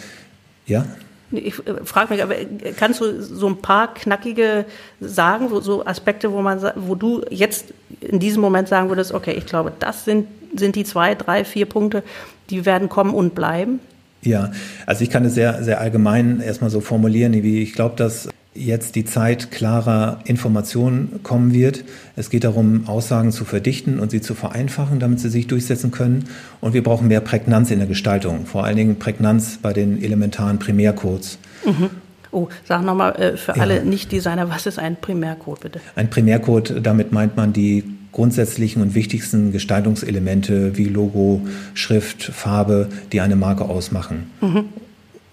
ja. 0.66 0.84
Ich 1.32 1.66
äh, 1.66 1.84
frage 1.84 2.12
mich, 2.14 2.22
aber 2.22 2.36
äh, 2.36 2.46
kannst 2.76 3.00
du 3.00 3.22
so 3.22 3.46
ein 3.46 3.58
paar 3.58 3.94
knackige 3.94 4.64
sagen, 5.00 5.48
so 5.60 5.86
Aspekte, 5.86 6.32
wo 6.32 6.42
man, 6.42 6.60
wo 6.74 6.94
du 6.94 7.22
jetzt 7.30 7.66
in 8.00 8.18
diesem 8.18 8.40
Moment 8.40 8.68
sagen 8.68 8.88
würdest, 8.88 9.12
okay, 9.12 9.32
ich 9.32 9.46
glaube, 9.46 9.72
das 9.78 10.04
sind, 10.04 10.26
sind 10.56 10.74
die 10.74 10.84
zwei, 10.84 11.14
drei, 11.14 11.44
vier 11.44 11.66
Punkte, 11.66 12.02
die 12.50 12.66
werden 12.66 12.88
kommen 12.88 13.14
und 13.14 13.34
bleiben? 13.34 13.80
Ja, 14.22 14.52
also 14.86 15.02
ich 15.02 15.10
kann 15.10 15.24
es 15.24 15.34
sehr, 15.34 15.62
sehr 15.62 15.80
allgemein 15.80 16.40
erstmal 16.40 16.70
so 16.70 16.80
formulieren, 16.80 17.32
wie 17.32 17.62
ich 17.62 17.72
glaube, 17.72 17.96
dass 17.96 18.28
jetzt 18.52 18.96
die 18.96 19.04
Zeit 19.04 19.50
klarer 19.50 20.20
Informationen 20.24 21.20
kommen 21.22 21.52
wird. 21.54 21.84
Es 22.16 22.30
geht 22.30 22.44
darum, 22.44 22.88
Aussagen 22.88 23.30
zu 23.32 23.44
verdichten 23.44 24.00
und 24.00 24.10
sie 24.10 24.20
zu 24.20 24.34
vereinfachen, 24.34 24.98
damit 24.98 25.20
sie 25.20 25.30
sich 25.30 25.46
durchsetzen 25.46 25.90
können. 25.90 26.24
Und 26.60 26.74
wir 26.74 26.82
brauchen 26.82 27.08
mehr 27.08 27.20
Prägnanz 27.20 27.70
in 27.70 27.78
der 27.78 27.88
Gestaltung, 27.88 28.46
vor 28.46 28.64
allen 28.64 28.76
Dingen 28.76 28.98
Prägnanz 28.98 29.58
bei 29.62 29.72
den 29.72 30.02
elementaren 30.02 30.58
Primärcodes. 30.58 31.38
Mhm. 31.64 31.90
Oh, 32.32 32.48
sag 32.64 32.84
nochmal 32.84 33.16
äh, 33.16 33.36
für 33.36 33.56
ja. 33.56 33.62
alle 33.62 33.84
Nicht-Designer, 33.84 34.48
was 34.50 34.66
ist 34.66 34.78
ein 34.78 34.96
Primärcode 34.96 35.60
bitte? 35.60 35.80
Ein 35.96 36.10
Primärcode, 36.10 36.74
damit 36.82 37.12
meint 37.12 37.36
man 37.36 37.52
die 37.52 37.84
grundsätzlichen 38.12 38.82
und 38.82 38.94
wichtigsten 38.94 39.52
Gestaltungselemente 39.52 40.76
wie 40.76 40.84
Logo, 40.84 41.46
Schrift, 41.74 42.22
Farbe, 42.22 42.88
die 43.12 43.20
eine 43.20 43.36
Marke 43.36 43.64
ausmachen. 43.64 44.30
Mhm. 44.40 44.64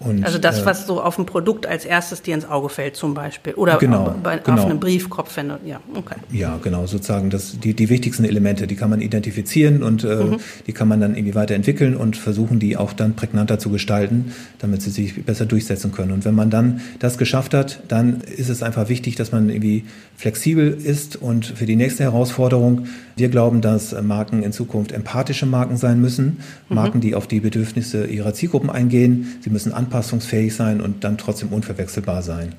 Und, 0.00 0.24
also 0.24 0.38
das, 0.38 0.60
äh, 0.60 0.66
was 0.66 0.86
so 0.86 1.02
auf 1.02 1.16
dem 1.16 1.26
Produkt 1.26 1.66
als 1.66 1.84
erstes 1.84 2.22
dir 2.22 2.34
ins 2.34 2.48
Auge 2.48 2.68
fällt 2.68 2.94
zum 2.94 3.14
Beispiel. 3.14 3.54
Oder 3.54 3.78
genau, 3.78 4.14
bei, 4.22 4.38
genau. 4.38 4.58
auf 4.62 4.66
einem 4.66 4.78
Briefkopf, 4.78 5.36
wenn 5.36 5.48
du, 5.48 5.58
ja, 5.64 5.80
okay. 5.94 6.14
Ja, 6.30 6.58
genau, 6.62 6.86
sozusagen 6.86 7.30
das, 7.30 7.58
die, 7.58 7.74
die 7.74 7.88
wichtigsten 7.88 8.24
Elemente, 8.24 8.68
die 8.68 8.76
kann 8.76 8.90
man 8.90 9.00
identifizieren 9.00 9.82
und 9.82 10.04
äh, 10.04 10.14
mhm. 10.14 10.36
die 10.68 10.72
kann 10.72 10.86
man 10.86 11.00
dann 11.00 11.16
irgendwie 11.16 11.34
weiterentwickeln 11.34 11.96
und 11.96 12.16
versuchen, 12.16 12.60
die 12.60 12.76
auch 12.76 12.92
dann 12.92 13.16
prägnanter 13.16 13.58
zu 13.58 13.70
gestalten, 13.70 14.32
damit 14.60 14.82
sie 14.82 14.90
sich 14.90 15.24
besser 15.24 15.46
durchsetzen 15.46 15.90
können. 15.90 16.12
Und 16.12 16.24
wenn 16.24 16.34
man 16.34 16.50
dann 16.50 16.80
das 17.00 17.18
geschafft 17.18 17.52
hat, 17.52 17.82
dann 17.88 18.20
ist 18.20 18.50
es 18.50 18.62
einfach 18.62 18.88
wichtig, 18.88 19.16
dass 19.16 19.32
man 19.32 19.50
irgendwie 19.50 19.84
flexibel 20.16 20.68
ist 20.68 21.16
und 21.16 21.46
für 21.46 21.66
die 21.66 21.76
nächste 21.76 22.04
Herausforderung, 22.04 22.86
wir 23.16 23.28
glauben, 23.30 23.60
dass 23.60 24.00
Marken 24.00 24.44
in 24.44 24.52
Zukunft 24.52 24.92
empathische 24.92 25.46
Marken 25.46 25.76
sein 25.76 26.00
müssen, 26.00 26.38
mhm. 26.68 26.74
Marken, 26.76 27.00
die 27.00 27.16
auf 27.16 27.26
die 27.26 27.40
Bedürfnisse 27.40 28.06
ihrer 28.06 28.32
Zielgruppen 28.32 28.70
eingehen. 28.70 29.38
Sie 29.40 29.50
müssen 29.50 29.72
anpassungsfähig 29.88 30.54
sein 30.54 30.80
und 30.80 31.04
dann 31.04 31.16
trotzdem 31.16 31.48
unverwechselbar 31.48 32.22
sein. 32.22 32.54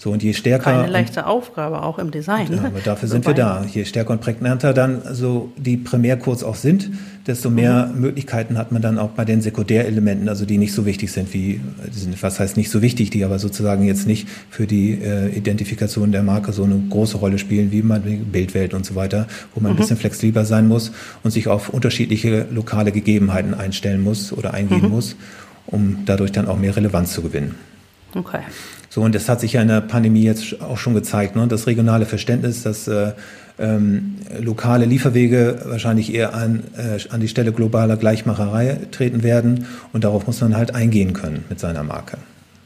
So, 0.00 0.12
und 0.12 0.22
je 0.22 0.32
stärker. 0.32 0.78
Eine 0.78 0.92
leichte 0.92 1.26
Aufgabe 1.26 1.82
auch 1.82 1.98
im 1.98 2.12
Design. 2.12 2.46
Ja, 2.52 2.66
aber 2.66 2.78
dafür 2.78 3.08
sind 3.08 3.26
wir 3.26 3.34
da. 3.34 3.64
Je 3.64 3.84
stärker 3.84 4.10
und 4.10 4.20
prägnanter 4.20 4.72
dann 4.72 5.02
so 5.10 5.50
die 5.56 5.76
Primärcodes 5.76 6.44
auch 6.44 6.54
sind, 6.54 6.88
desto 7.26 7.50
mehr 7.50 7.90
mhm. 7.92 8.02
Möglichkeiten 8.02 8.58
hat 8.58 8.70
man 8.70 8.80
dann 8.80 8.96
auch 8.96 9.08
bei 9.08 9.24
den 9.24 9.40
Sekundärelementen, 9.40 10.28
also 10.28 10.44
die 10.44 10.56
nicht 10.56 10.72
so 10.72 10.86
wichtig 10.86 11.10
sind 11.10 11.34
wie, 11.34 11.60
was 12.20 12.38
heißt 12.38 12.56
nicht 12.56 12.70
so 12.70 12.80
wichtig, 12.80 13.10
die 13.10 13.24
aber 13.24 13.40
sozusagen 13.40 13.82
jetzt 13.82 14.06
nicht 14.06 14.28
für 14.50 14.68
die 14.68 14.92
äh, 14.92 15.36
Identifikation 15.36 16.12
der 16.12 16.22
Marke 16.22 16.52
so 16.52 16.62
eine 16.62 16.80
große 16.88 17.16
Rolle 17.16 17.38
spielen, 17.38 17.72
wie 17.72 17.82
man 17.82 18.02
Bildwelt 18.02 18.74
und 18.74 18.86
so 18.86 18.94
weiter, 18.94 19.26
wo 19.52 19.60
man 19.60 19.72
mhm. 19.72 19.78
ein 19.78 19.80
bisschen 19.80 19.96
flexibler 19.96 20.44
sein 20.44 20.68
muss 20.68 20.92
und 21.24 21.32
sich 21.32 21.48
auf 21.48 21.70
unterschiedliche 21.70 22.46
lokale 22.52 22.92
Gegebenheiten 22.92 23.52
einstellen 23.52 24.00
muss 24.00 24.32
oder 24.32 24.54
eingehen 24.54 24.82
mhm. 24.82 24.90
muss, 24.90 25.16
um 25.70 26.04
dadurch 26.04 26.32
dann 26.32 26.48
auch 26.48 26.58
mehr 26.58 26.74
Relevanz 26.74 27.12
zu 27.12 27.22
gewinnen. 27.22 27.54
Okay. 28.14 28.40
So, 28.88 29.02
und 29.02 29.14
das 29.14 29.28
hat 29.28 29.40
sich 29.40 29.52
ja 29.52 29.62
in 29.62 29.68
der 29.68 29.82
Pandemie 29.82 30.24
jetzt 30.24 30.60
auch 30.62 30.78
schon 30.78 30.94
gezeigt, 30.94 31.36
ne? 31.36 31.46
das 31.46 31.66
regionale 31.66 32.06
Verständnis, 32.06 32.62
dass 32.62 32.88
äh, 32.88 33.12
ähm, 33.58 34.16
lokale 34.40 34.86
Lieferwege 34.86 35.62
wahrscheinlich 35.66 36.14
eher 36.14 36.34
an, 36.34 36.64
äh, 36.76 36.98
an 37.12 37.20
die 37.20 37.28
Stelle 37.28 37.52
globaler 37.52 37.96
Gleichmacherei 37.96 38.78
treten 38.90 39.22
werden. 39.22 39.66
Und 39.92 40.04
darauf 40.04 40.26
muss 40.26 40.40
man 40.40 40.56
halt 40.56 40.74
eingehen 40.74 41.12
können 41.12 41.44
mit 41.48 41.60
seiner 41.60 41.82
Marke. 41.82 42.18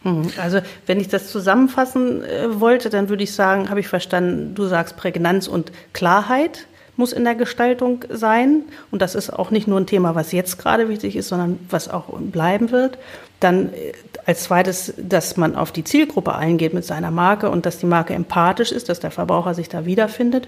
Mhm. 0.05 0.29
Also 0.41 0.61
wenn 0.87 1.01
ich 1.01 1.09
das 1.09 1.31
zusammenfassen 1.31 2.23
äh, 2.23 2.61
wollte, 2.61 2.91
dann 2.91 3.09
würde 3.09 3.25
ich 3.25 3.33
sagen, 3.33 3.71
habe 3.71 3.81
ich 3.81 3.89
verstanden, 3.89 4.55
du 4.55 4.67
sagst 4.67 4.97
Prägnanz 4.97 5.49
und 5.49 5.73
Klarheit 5.93 6.67
muss 7.03 7.13
in 7.13 7.25
der 7.25 7.35
Gestaltung 7.35 8.05
sein. 8.09 8.63
Und 8.93 9.03
das 9.03 9.17
ist 9.17 9.33
auch 9.33 9.51
nicht 9.51 9.67
nur 9.67 9.81
ein 9.81 9.87
Thema, 9.87 10.15
was 10.15 10.31
jetzt 10.31 10.57
gerade 10.57 10.89
wichtig 10.89 11.17
ist, 11.17 11.27
sondern 11.27 11.59
was 11.69 11.89
auch 11.89 12.05
bleiben 12.21 12.71
wird. 12.71 12.97
Dann 13.41 13.71
äh, 13.71 13.93
als 14.25 14.45
zweites, 14.45 14.95
dass 14.97 15.37
man 15.37 15.57
auf 15.57 15.73
die 15.73 15.83
Zielgruppe 15.83 16.37
eingeht 16.37 16.75
mit 16.75 16.85
seiner 16.85 17.11
Marke 17.11 17.51
und 17.51 17.67
dass 17.67 17.79
die 17.79 17.87
Marke 17.87 18.15
empathisch 18.15 18.71
ist, 18.71 18.89
dass 18.89 19.01
der 19.01 19.11
Verbraucher 19.11 19.55
sich 19.55 19.69
da 19.69 19.85
wiederfindet. 19.85 20.47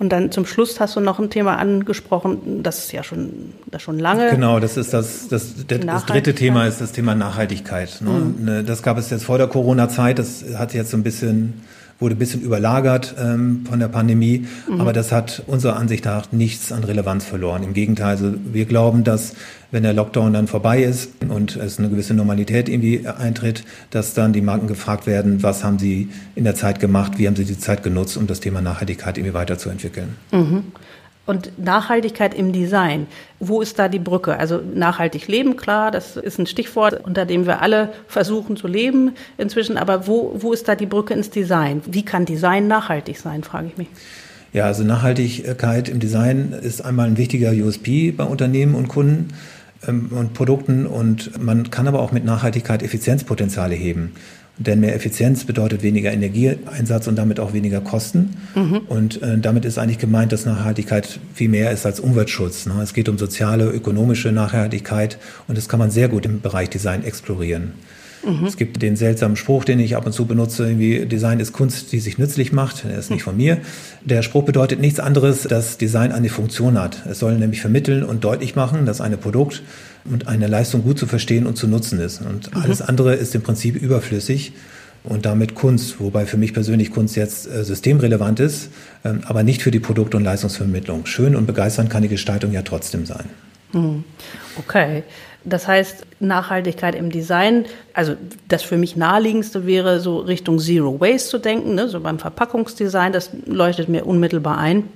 Und 0.00 0.08
dann 0.08 0.32
zum 0.32 0.44
Schluss 0.44 0.80
hast 0.80 0.96
du 0.96 1.00
noch 1.00 1.20
ein 1.20 1.30
Thema 1.30 1.56
angesprochen, 1.56 2.64
das 2.64 2.78
ist 2.80 2.92
ja 2.92 3.04
schon, 3.04 3.52
das 3.70 3.80
schon 3.80 4.00
lange. 4.00 4.30
Genau, 4.30 4.58
das 4.58 4.76
ist 4.76 4.92
das, 4.92 5.28
das, 5.28 5.64
das, 5.68 5.80
das 5.86 6.06
dritte 6.06 6.34
Thema 6.34 6.66
ist 6.66 6.80
das 6.80 6.90
Thema 6.90 7.14
Nachhaltigkeit. 7.14 8.00
Ne? 8.00 8.10
Mhm. 8.10 8.44
Ne, 8.44 8.64
das 8.64 8.82
gab 8.82 8.98
es 8.98 9.10
jetzt 9.10 9.24
vor 9.24 9.38
der 9.38 9.46
Corona-Zeit, 9.46 10.18
das 10.18 10.44
hat 10.58 10.74
jetzt 10.74 10.90
so 10.90 10.96
ein 10.96 11.04
bisschen 11.04 11.62
wurde 12.00 12.16
ein 12.16 12.18
bisschen 12.18 12.42
überlagert 12.42 13.14
ähm, 13.18 13.64
von 13.68 13.78
der 13.78 13.88
Pandemie, 13.88 14.46
mhm. 14.68 14.80
aber 14.80 14.92
das 14.92 15.12
hat 15.12 15.42
unserer 15.46 15.76
Ansicht 15.76 16.04
nach 16.04 16.32
nichts 16.32 16.72
an 16.72 16.84
Relevanz 16.84 17.24
verloren. 17.24 17.62
Im 17.62 17.72
Gegenteil, 17.72 18.10
also 18.10 18.34
wir 18.52 18.64
glauben, 18.64 19.04
dass 19.04 19.34
wenn 19.70 19.82
der 19.82 19.92
Lockdown 19.92 20.32
dann 20.32 20.46
vorbei 20.46 20.84
ist 20.84 21.10
und 21.28 21.56
es 21.56 21.78
eine 21.78 21.88
gewisse 21.88 22.14
Normalität 22.14 22.68
irgendwie 22.68 23.06
eintritt, 23.08 23.64
dass 23.90 24.14
dann 24.14 24.32
die 24.32 24.40
Marken 24.40 24.68
gefragt 24.68 25.06
werden, 25.06 25.42
was 25.42 25.64
haben 25.64 25.80
sie 25.80 26.10
in 26.36 26.44
der 26.44 26.54
Zeit 26.54 26.78
gemacht, 26.78 27.18
wie 27.18 27.26
haben 27.26 27.34
sie 27.34 27.44
die 27.44 27.58
Zeit 27.58 27.82
genutzt, 27.82 28.16
um 28.16 28.28
das 28.28 28.38
Thema 28.38 28.60
Nachhaltigkeit 28.60 29.18
irgendwie 29.18 29.34
weiterzuentwickeln. 29.34 30.10
Mhm. 30.30 30.64
Und 31.26 31.58
Nachhaltigkeit 31.58 32.34
im 32.34 32.52
Design, 32.52 33.06
wo 33.40 33.62
ist 33.62 33.78
da 33.78 33.88
die 33.88 33.98
Brücke? 33.98 34.38
Also 34.38 34.60
nachhaltig 34.74 35.26
leben, 35.26 35.56
klar, 35.56 35.90
das 35.90 36.16
ist 36.16 36.38
ein 36.38 36.46
Stichwort, 36.46 37.00
unter 37.02 37.24
dem 37.24 37.46
wir 37.46 37.62
alle 37.62 37.92
versuchen 38.08 38.56
zu 38.56 38.66
leben 38.66 39.12
inzwischen. 39.38 39.78
Aber 39.78 40.06
wo, 40.06 40.32
wo 40.34 40.52
ist 40.52 40.68
da 40.68 40.74
die 40.74 40.86
Brücke 40.86 41.14
ins 41.14 41.30
Design? 41.30 41.80
Wie 41.86 42.04
kann 42.04 42.26
Design 42.26 42.68
nachhaltig 42.68 43.18
sein, 43.18 43.42
frage 43.42 43.68
ich 43.68 43.76
mich. 43.78 43.88
Ja, 44.52 44.66
also 44.66 44.84
Nachhaltigkeit 44.84 45.88
im 45.88 45.98
Design 45.98 46.54
ist 46.60 46.84
einmal 46.84 47.06
ein 47.06 47.16
wichtiger 47.16 47.50
USP 47.50 48.12
bei 48.12 48.24
Unternehmen 48.24 48.74
und 48.74 48.88
Kunden 48.88 49.28
ähm, 49.88 50.10
und 50.12 50.34
Produkten 50.34 50.86
und 50.86 51.42
man 51.42 51.70
kann 51.70 51.88
aber 51.88 52.00
auch 52.00 52.12
mit 52.12 52.24
Nachhaltigkeit 52.24 52.82
Effizienzpotenziale 52.82 53.74
heben. 53.74 54.12
Denn 54.56 54.80
mehr 54.80 54.94
Effizienz 54.94 55.44
bedeutet 55.44 55.82
weniger 55.82 56.12
Energieeinsatz 56.12 57.08
und 57.08 57.16
damit 57.16 57.40
auch 57.40 57.52
weniger 57.52 57.80
Kosten. 57.80 58.36
Mhm. 58.54 58.82
Und 58.86 59.20
äh, 59.20 59.36
damit 59.38 59.64
ist 59.64 59.78
eigentlich 59.78 59.98
gemeint, 59.98 60.30
dass 60.32 60.46
Nachhaltigkeit 60.46 61.18
viel 61.34 61.48
mehr 61.48 61.72
ist 61.72 61.84
als 61.86 61.98
Umweltschutz. 61.98 62.66
Ne? 62.66 62.80
Es 62.80 62.94
geht 62.94 63.08
um 63.08 63.18
soziale, 63.18 63.66
ökonomische 63.66 64.30
Nachhaltigkeit 64.30 65.18
und 65.48 65.58
das 65.58 65.68
kann 65.68 65.80
man 65.80 65.90
sehr 65.90 66.08
gut 66.08 66.24
im 66.24 66.40
Bereich 66.40 66.70
Design 66.70 67.02
explorieren. 67.02 67.72
Mhm. 68.24 68.46
Es 68.46 68.56
gibt 68.56 68.80
den 68.82 68.96
seltsamen 68.96 69.36
Spruch, 69.36 69.64
den 69.64 69.78
ich 69.80 69.96
ab 69.96 70.06
und 70.06 70.12
zu 70.12 70.26
benutze, 70.26 70.66
irgendwie 70.66 71.06
Design 71.06 71.40
ist 71.40 71.52
Kunst, 71.52 71.92
die 71.92 72.00
sich 72.00 72.18
nützlich 72.18 72.52
macht. 72.52 72.84
Der 72.84 72.98
ist 72.98 73.10
nicht 73.10 73.22
von 73.22 73.36
mir. 73.36 73.58
Der 74.02 74.22
Spruch 74.22 74.44
bedeutet 74.44 74.80
nichts 74.80 75.00
anderes, 75.00 75.42
dass 75.42 75.78
Design 75.78 76.12
eine 76.12 76.28
Funktion 76.28 76.78
hat. 76.80 77.04
Es 77.06 77.18
soll 77.18 77.38
nämlich 77.38 77.60
vermitteln 77.60 78.02
und 78.02 78.24
deutlich 78.24 78.56
machen, 78.56 78.86
dass 78.86 79.00
eine 79.00 79.16
Produkt 79.16 79.62
und 80.04 80.28
eine 80.28 80.46
Leistung 80.46 80.82
gut 80.82 80.98
zu 80.98 81.06
verstehen 81.06 81.46
und 81.46 81.56
zu 81.56 81.68
nutzen 81.68 81.98
ist. 82.00 82.20
Und 82.20 82.54
mhm. 82.54 82.62
alles 82.62 82.82
andere 82.82 83.14
ist 83.14 83.34
im 83.34 83.42
Prinzip 83.42 83.76
überflüssig 83.76 84.52
und 85.04 85.26
damit 85.26 85.54
Kunst, 85.54 86.00
wobei 86.00 86.24
für 86.24 86.38
mich 86.38 86.54
persönlich 86.54 86.90
Kunst 86.90 87.14
jetzt 87.16 87.46
äh, 87.46 87.62
systemrelevant 87.62 88.40
ist, 88.40 88.70
ähm, 89.04 89.20
aber 89.26 89.42
nicht 89.42 89.62
für 89.62 89.70
die 89.70 89.80
Produkt- 89.80 90.14
und 90.14 90.24
Leistungsvermittlung. 90.24 91.06
Schön 91.06 91.36
und 91.36 91.46
begeisternd 91.46 91.90
kann 91.90 92.02
die 92.02 92.08
Gestaltung 92.08 92.52
ja 92.52 92.62
trotzdem 92.62 93.04
sein. 93.04 93.26
Mhm. 93.72 94.04
Okay. 94.58 95.02
Das 95.44 95.68
heißt, 95.68 96.06
Nachhaltigkeit 96.20 96.94
im 96.94 97.10
Design, 97.10 97.66
also 97.92 98.14
das 98.48 98.62
für 98.62 98.78
mich 98.78 98.96
naheliegendste 98.96 99.66
wäre, 99.66 100.00
so 100.00 100.18
Richtung 100.18 100.58
Zero 100.58 101.00
Waste 101.00 101.28
zu 101.28 101.38
denken, 101.38 101.74
ne? 101.74 101.88
so 101.88 102.00
beim 102.00 102.18
Verpackungsdesign, 102.18 103.12
das 103.12 103.30
leuchtet 103.44 103.88
mir 103.88 104.06
unmittelbar 104.06 104.56
ein, 104.56 104.88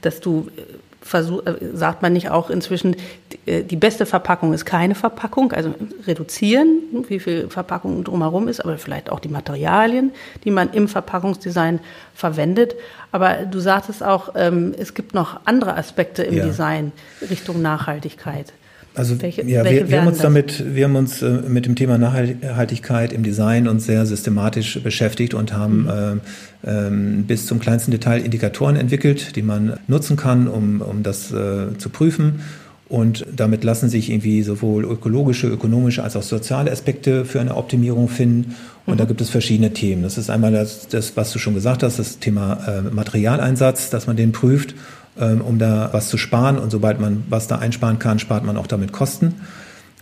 dass 0.00 0.20
du 0.20 0.48
äh, 0.56 0.62
versuch, 1.02 1.44
äh, 1.44 1.56
sagt 1.74 2.00
man 2.00 2.14
nicht 2.14 2.30
auch 2.30 2.48
inzwischen, 2.48 2.96
äh, 3.44 3.62
die 3.62 3.76
beste 3.76 4.06
Verpackung 4.06 4.54
ist 4.54 4.64
keine 4.64 4.94
Verpackung, 4.94 5.52
also 5.52 5.74
reduzieren, 6.06 6.78
wie 7.08 7.20
viel 7.20 7.50
Verpackung 7.50 8.04
drumherum 8.04 8.48
ist, 8.48 8.60
aber 8.60 8.78
vielleicht 8.78 9.10
auch 9.10 9.20
die 9.20 9.28
Materialien, 9.28 10.12
die 10.44 10.50
man 10.50 10.72
im 10.72 10.88
Verpackungsdesign 10.88 11.80
verwendet. 12.14 12.74
Aber 13.12 13.34
du 13.44 13.60
sagtest 13.60 14.02
auch, 14.02 14.30
ähm, 14.34 14.74
es 14.78 14.94
gibt 14.94 15.12
noch 15.12 15.40
andere 15.44 15.76
Aspekte 15.76 16.22
im 16.22 16.38
ja. 16.38 16.46
Design 16.46 16.92
Richtung 17.28 17.60
Nachhaltigkeit. 17.60 18.54
Also 18.96 19.20
welche, 19.20 19.42
ja, 19.42 19.64
welche 19.64 19.80
wir, 19.80 19.90
wir 19.90 20.00
haben 20.00 20.06
uns 20.06 20.18
das? 20.18 20.22
damit, 20.22 20.74
wir 20.74 20.84
haben 20.84 20.94
uns 20.94 21.20
äh, 21.20 21.28
mit 21.48 21.66
dem 21.66 21.74
Thema 21.74 21.98
Nachhaltigkeit 21.98 23.12
im 23.12 23.24
Design 23.24 23.66
uns 23.66 23.86
sehr 23.86 24.06
systematisch 24.06 24.80
beschäftigt 24.82 25.34
und 25.34 25.52
haben 25.52 25.82
mhm. 25.82 26.20
äh, 26.64 26.86
äh, 26.86 27.22
bis 27.26 27.46
zum 27.46 27.58
kleinsten 27.58 27.90
Detail 27.90 28.18
Indikatoren 28.18 28.76
entwickelt, 28.76 29.34
die 29.34 29.42
man 29.42 29.78
nutzen 29.88 30.16
kann, 30.16 30.46
um, 30.46 30.80
um 30.80 31.02
das 31.02 31.32
äh, 31.32 31.76
zu 31.76 31.88
prüfen. 31.88 32.40
Und 32.88 33.26
damit 33.34 33.64
lassen 33.64 33.88
sich 33.88 34.10
irgendwie 34.10 34.42
sowohl 34.42 34.84
ökologische, 34.84 35.48
ökonomische 35.48 36.04
als 36.04 36.14
auch 36.14 36.22
soziale 36.22 36.70
Aspekte 36.70 37.24
für 37.24 37.40
eine 37.40 37.56
Optimierung 37.56 38.08
finden. 38.08 38.54
Und 38.86 38.94
mhm. 38.94 38.98
da 38.98 39.04
gibt 39.06 39.20
es 39.20 39.28
verschiedene 39.28 39.72
Themen. 39.72 40.04
Das 40.04 40.18
ist 40.18 40.30
einmal 40.30 40.52
das, 40.52 40.86
das, 40.86 41.16
was 41.16 41.32
du 41.32 41.40
schon 41.40 41.54
gesagt 41.54 41.82
hast, 41.82 41.98
das 41.98 42.20
Thema 42.20 42.60
äh, 42.68 42.82
Materialeinsatz, 42.94 43.90
dass 43.90 44.06
man 44.06 44.14
den 44.16 44.30
prüft 44.30 44.76
ähm, 45.18 45.40
um 45.40 45.58
da 45.58 45.90
was 45.92 46.08
zu 46.08 46.18
sparen. 46.18 46.58
Und 46.58 46.70
sobald 46.70 47.00
man 47.00 47.24
was 47.28 47.46
da 47.46 47.58
einsparen 47.58 47.98
kann, 47.98 48.18
spart 48.18 48.44
man 48.44 48.56
auch 48.56 48.66
damit 48.66 48.92
Kosten. 48.92 49.34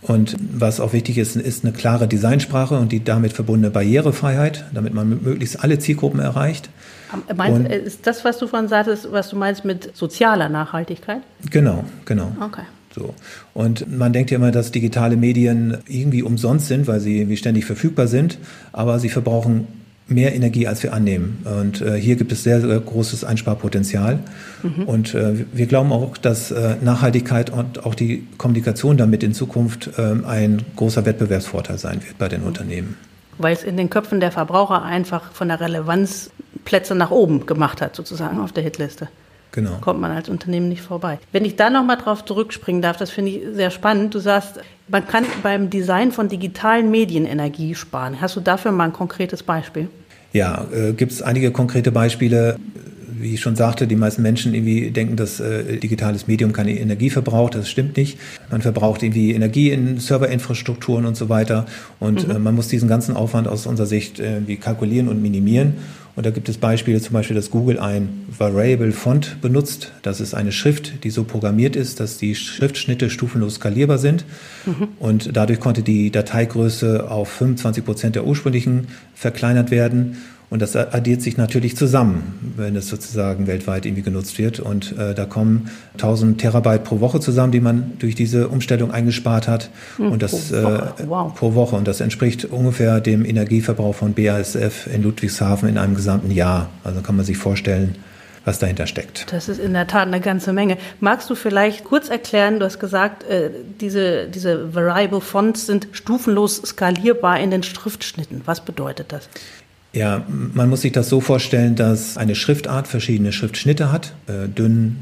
Und 0.01 0.35
was 0.51 0.81
auch 0.81 0.91
wichtig 0.91 1.17
ist, 1.17 1.37
ist 1.37 1.63
eine 1.63 1.73
klare 1.73 2.07
Designsprache 2.07 2.77
und 2.77 2.91
die 2.91 3.03
damit 3.03 3.31
verbundene 3.31 3.71
Barrierefreiheit, 3.71 4.65
damit 4.73 4.93
man 4.93 5.07
möglichst 5.23 5.63
alle 5.63 5.79
Zielgruppen 5.79 6.19
erreicht. 6.19 6.69
Meinst, 7.35 7.71
ist 7.71 8.07
das, 8.07 8.25
was 8.25 8.37
du 8.37 8.47
vorhin 8.47 8.67
sagtest, 8.67 9.11
was 9.11 9.29
du 9.29 9.37
meinst 9.37 9.63
mit 9.63 9.95
sozialer 9.95 10.49
Nachhaltigkeit? 10.49 11.21
Genau, 11.49 11.85
genau. 12.05 12.35
Okay. 12.41 12.63
So. 12.93 13.13
Und 13.53 13.95
man 13.95 14.13
denkt 14.13 14.31
ja 14.31 14.37
immer, 14.37 14.51
dass 14.51 14.71
digitale 14.71 15.15
Medien 15.15 15.77
irgendwie 15.87 16.21
umsonst 16.21 16.67
sind, 16.67 16.85
weil 16.87 16.99
sie 16.99 17.19
irgendwie 17.19 17.37
ständig 17.37 17.65
verfügbar 17.65 18.07
sind, 18.07 18.37
aber 18.71 18.99
sie 18.99 19.09
verbrauchen 19.09 19.67
mehr 20.07 20.35
Energie, 20.35 20.67
als 20.67 20.83
wir 20.83 20.93
annehmen. 20.93 21.45
Und 21.61 21.81
äh, 21.81 21.95
hier 21.95 22.15
gibt 22.15 22.31
es 22.31 22.43
sehr, 22.43 22.61
sehr 22.61 22.79
großes 22.79 23.23
Einsparpotenzial. 23.23 24.19
Mhm. 24.61 24.83
Und 24.83 25.15
äh, 25.15 25.45
wir 25.51 25.65
glauben 25.65 25.91
auch, 25.91 26.17
dass 26.17 26.51
äh, 26.51 26.75
Nachhaltigkeit 26.81 27.49
und 27.49 27.85
auch 27.85 27.95
die 27.95 28.27
Kommunikation 28.37 28.97
damit 28.97 29.23
in 29.23 29.33
Zukunft 29.33 29.91
ähm, 29.97 30.25
ein 30.25 30.61
großer 30.75 31.05
Wettbewerbsvorteil 31.05 31.77
sein 31.77 32.03
wird 32.03 32.17
bei 32.17 32.27
den 32.27 32.43
Unternehmen. 32.43 32.97
Weil 33.37 33.53
es 33.53 33.63
in 33.63 33.77
den 33.77 33.89
Köpfen 33.89 34.19
der 34.19 34.31
Verbraucher 34.31 34.83
einfach 34.83 35.31
von 35.31 35.47
der 35.47 35.59
Relevanz 35.59 36.29
Plätze 36.65 36.95
nach 36.95 37.11
oben 37.11 37.45
gemacht 37.45 37.81
hat, 37.81 37.95
sozusagen 37.95 38.39
auf 38.39 38.51
der 38.51 38.63
Hitliste. 38.63 39.09
Genau. 39.51 39.77
Kommt 39.81 40.01
man 40.01 40.11
als 40.11 40.29
Unternehmen 40.29 40.67
nicht 40.67 40.81
vorbei. 40.81 41.19
Wenn 41.31 41.45
ich 41.45 41.55
da 41.55 41.69
nochmal 41.69 41.97
drauf 41.97 42.25
zurückspringen 42.25 42.81
darf, 42.81 42.97
das 42.97 43.11
finde 43.11 43.31
ich 43.31 43.41
sehr 43.53 43.69
spannend. 43.69 44.15
Du 44.15 44.19
sagst, 44.19 44.59
man 44.87 45.07
kann 45.07 45.25
beim 45.41 45.69
Design 45.69 46.11
von 46.11 46.27
digitalen 46.27 46.91
Medien 46.91 47.25
Energie 47.25 47.75
sparen. 47.75 48.19
Hast 48.21 48.35
du 48.35 48.41
dafür 48.41 48.71
mal 48.71 48.85
ein 48.85 48.93
konkretes 48.93 49.43
Beispiel? 49.43 49.87
Ja, 50.33 50.65
äh, 50.73 50.93
gibt 50.93 51.11
es 51.11 51.21
einige 51.21 51.51
konkrete 51.51 51.91
Beispiele. 51.91 52.57
Wie 53.15 53.35
ich 53.35 53.41
schon 53.41 53.55
sagte, 53.55 53.87
die 53.87 53.95
meisten 53.95 54.21
Menschen 54.21 54.53
irgendwie 54.53 54.91
denken, 54.91 55.15
dass 55.15 55.39
äh, 55.39 55.77
digitales 55.77 56.27
Medium 56.27 56.51
keine 56.51 56.77
Energie 56.77 57.09
verbraucht. 57.09 57.55
Das 57.55 57.69
stimmt 57.69 57.95
nicht. 57.95 58.17
Man 58.51 58.61
verbraucht 58.61 59.03
irgendwie 59.03 59.33
Energie 59.33 59.69
in 59.69 59.99
Serverinfrastrukturen 59.99 61.05
und 61.05 61.15
so 61.15 61.29
weiter. 61.29 61.65
Und 61.99 62.27
mhm. 62.27 62.35
äh, 62.35 62.39
man 62.39 62.55
muss 62.55 62.67
diesen 62.67 62.89
ganzen 62.89 63.15
Aufwand 63.15 63.47
aus 63.47 63.65
unserer 63.65 63.85
Sicht 63.85 64.19
äh, 64.19 64.41
kalkulieren 64.55 65.07
und 65.07 65.21
minimieren. 65.21 65.75
Und 66.15 66.25
da 66.27 66.29
gibt 66.29 66.47
es 66.47 66.57
Beispiele, 66.57 67.01
zum 67.01 67.13
Beispiel, 67.13 67.35
dass 67.35 67.49
Google 67.49 67.79
ein 67.79 68.25
Variable 68.37 68.91
Font 68.91 69.41
benutzt. 69.41 69.91
Das 70.03 70.21
ist 70.21 70.35
eine 70.35 70.51
Schrift, 70.51 71.03
die 71.03 71.09
so 71.09 71.23
programmiert 71.23 71.75
ist, 71.75 71.99
dass 71.99 72.17
die 72.19 72.35
Schriftschnitte 72.35 73.09
stufenlos 73.09 73.55
skalierbar 73.55 73.97
sind. 73.97 74.23
Mhm. 74.65 74.89
Und 74.99 75.35
dadurch 75.35 75.59
konnte 75.59 75.81
die 75.81 76.11
Dateigröße 76.11 77.09
auf 77.09 77.29
25 77.29 77.83
Prozent 77.83 78.15
der 78.15 78.25
ursprünglichen 78.25 78.89
verkleinert 79.15 79.71
werden. 79.71 80.17
Und 80.53 80.61
das 80.61 80.75
addiert 80.75 81.23
sich 81.23 81.35
natürlich 81.35 81.75
zusammen, 81.75 82.53
wenn 82.57 82.75
es 82.75 82.87
sozusagen 82.87 83.47
weltweit 83.47 83.87
irgendwie 83.87 84.03
genutzt 84.03 84.37
wird. 84.37 84.59
Und 84.59 84.95
äh, 84.99 85.15
da 85.15 85.25
kommen 85.25 85.71
1000 85.93 86.39
Terabyte 86.39 86.83
pro 86.83 86.99
Woche 86.99 87.19
zusammen, 87.19 87.51
die 87.51 87.59
man 87.59 87.93
durch 87.97 88.13
diese 88.13 88.49
Umstellung 88.49 88.91
eingespart 88.91 89.47
hat. 89.47 89.71
Hm, 89.97 90.11
und 90.11 90.21
das 90.21 90.51
pro 90.51 90.61
Woche. 90.61 90.93
Äh, 90.99 91.07
wow. 91.07 91.33
pro 91.33 91.55
Woche. 91.55 91.75
Und 91.75 91.87
das 91.87 92.01
entspricht 92.01 92.45
ungefähr 92.45 93.01
dem 93.01 93.25
Energieverbrauch 93.25 93.95
von 93.95 94.13
BASF 94.13 94.85
in 94.93 95.01
Ludwigshafen 95.01 95.67
in 95.67 95.79
einem 95.79 95.95
gesamten 95.95 96.29
Jahr. 96.29 96.69
Also 96.83 97.01
kann 97.01 97.15
man 97.15 97.25
sich 97.25 97.37
vorstellen, 97.37 97.95
was 98.45 98.59
dahinter 98.59 98.85
steckt. 98.85 99.31
Das 99.31 99.49
ist 99.49 99.59
in 99.59 99.73
der 99.73 99.87
Tat 99.87 100.05
eine 100.05 100.19
ganze 100.19 100.53
Menge. 100.53 100.77
Magst 100.99 101.31
du 101.31 101.35
vielleicht 101.35 101.83
kurz 101.83 102.09
erklären, 102.09 102.59
du 102.59 102.65
hast 102.65 102.79
gesagt, 102.79 103.23
äh, 103.23 103.49
diese, 103.81 104.27
diese 104.27 104.75
Variable 104.75 105.21
Fonts 105.21 105.65
sind 105.65 105.87
stufenlos 105.93 106.57
skalierbar 106.57 107.39
in 107.39 107.49
den 107.49 107.63
Schriftschnitten. 107.63 108.41
Was 108.45 108.61
bedeutet 108.61 109.11
das? 109.11 109.29
Ja, 109.93 110.25
man 110.27 110.69
muss 110.69 110.81
sich 110.81 110.91
das 110.91 111.07
so 111.07 111.21
vorstellen, 111.21 111.75
dass 111.75 112.17
eine 112.17 112.33
Schriftart 112.33 112.87
verschiedene 112.87 113.31
Schriftschnitte 113.31 113.91
hat. 113.91 114.13
Äh, 114.25 114.49
dünn, 114.49 114.97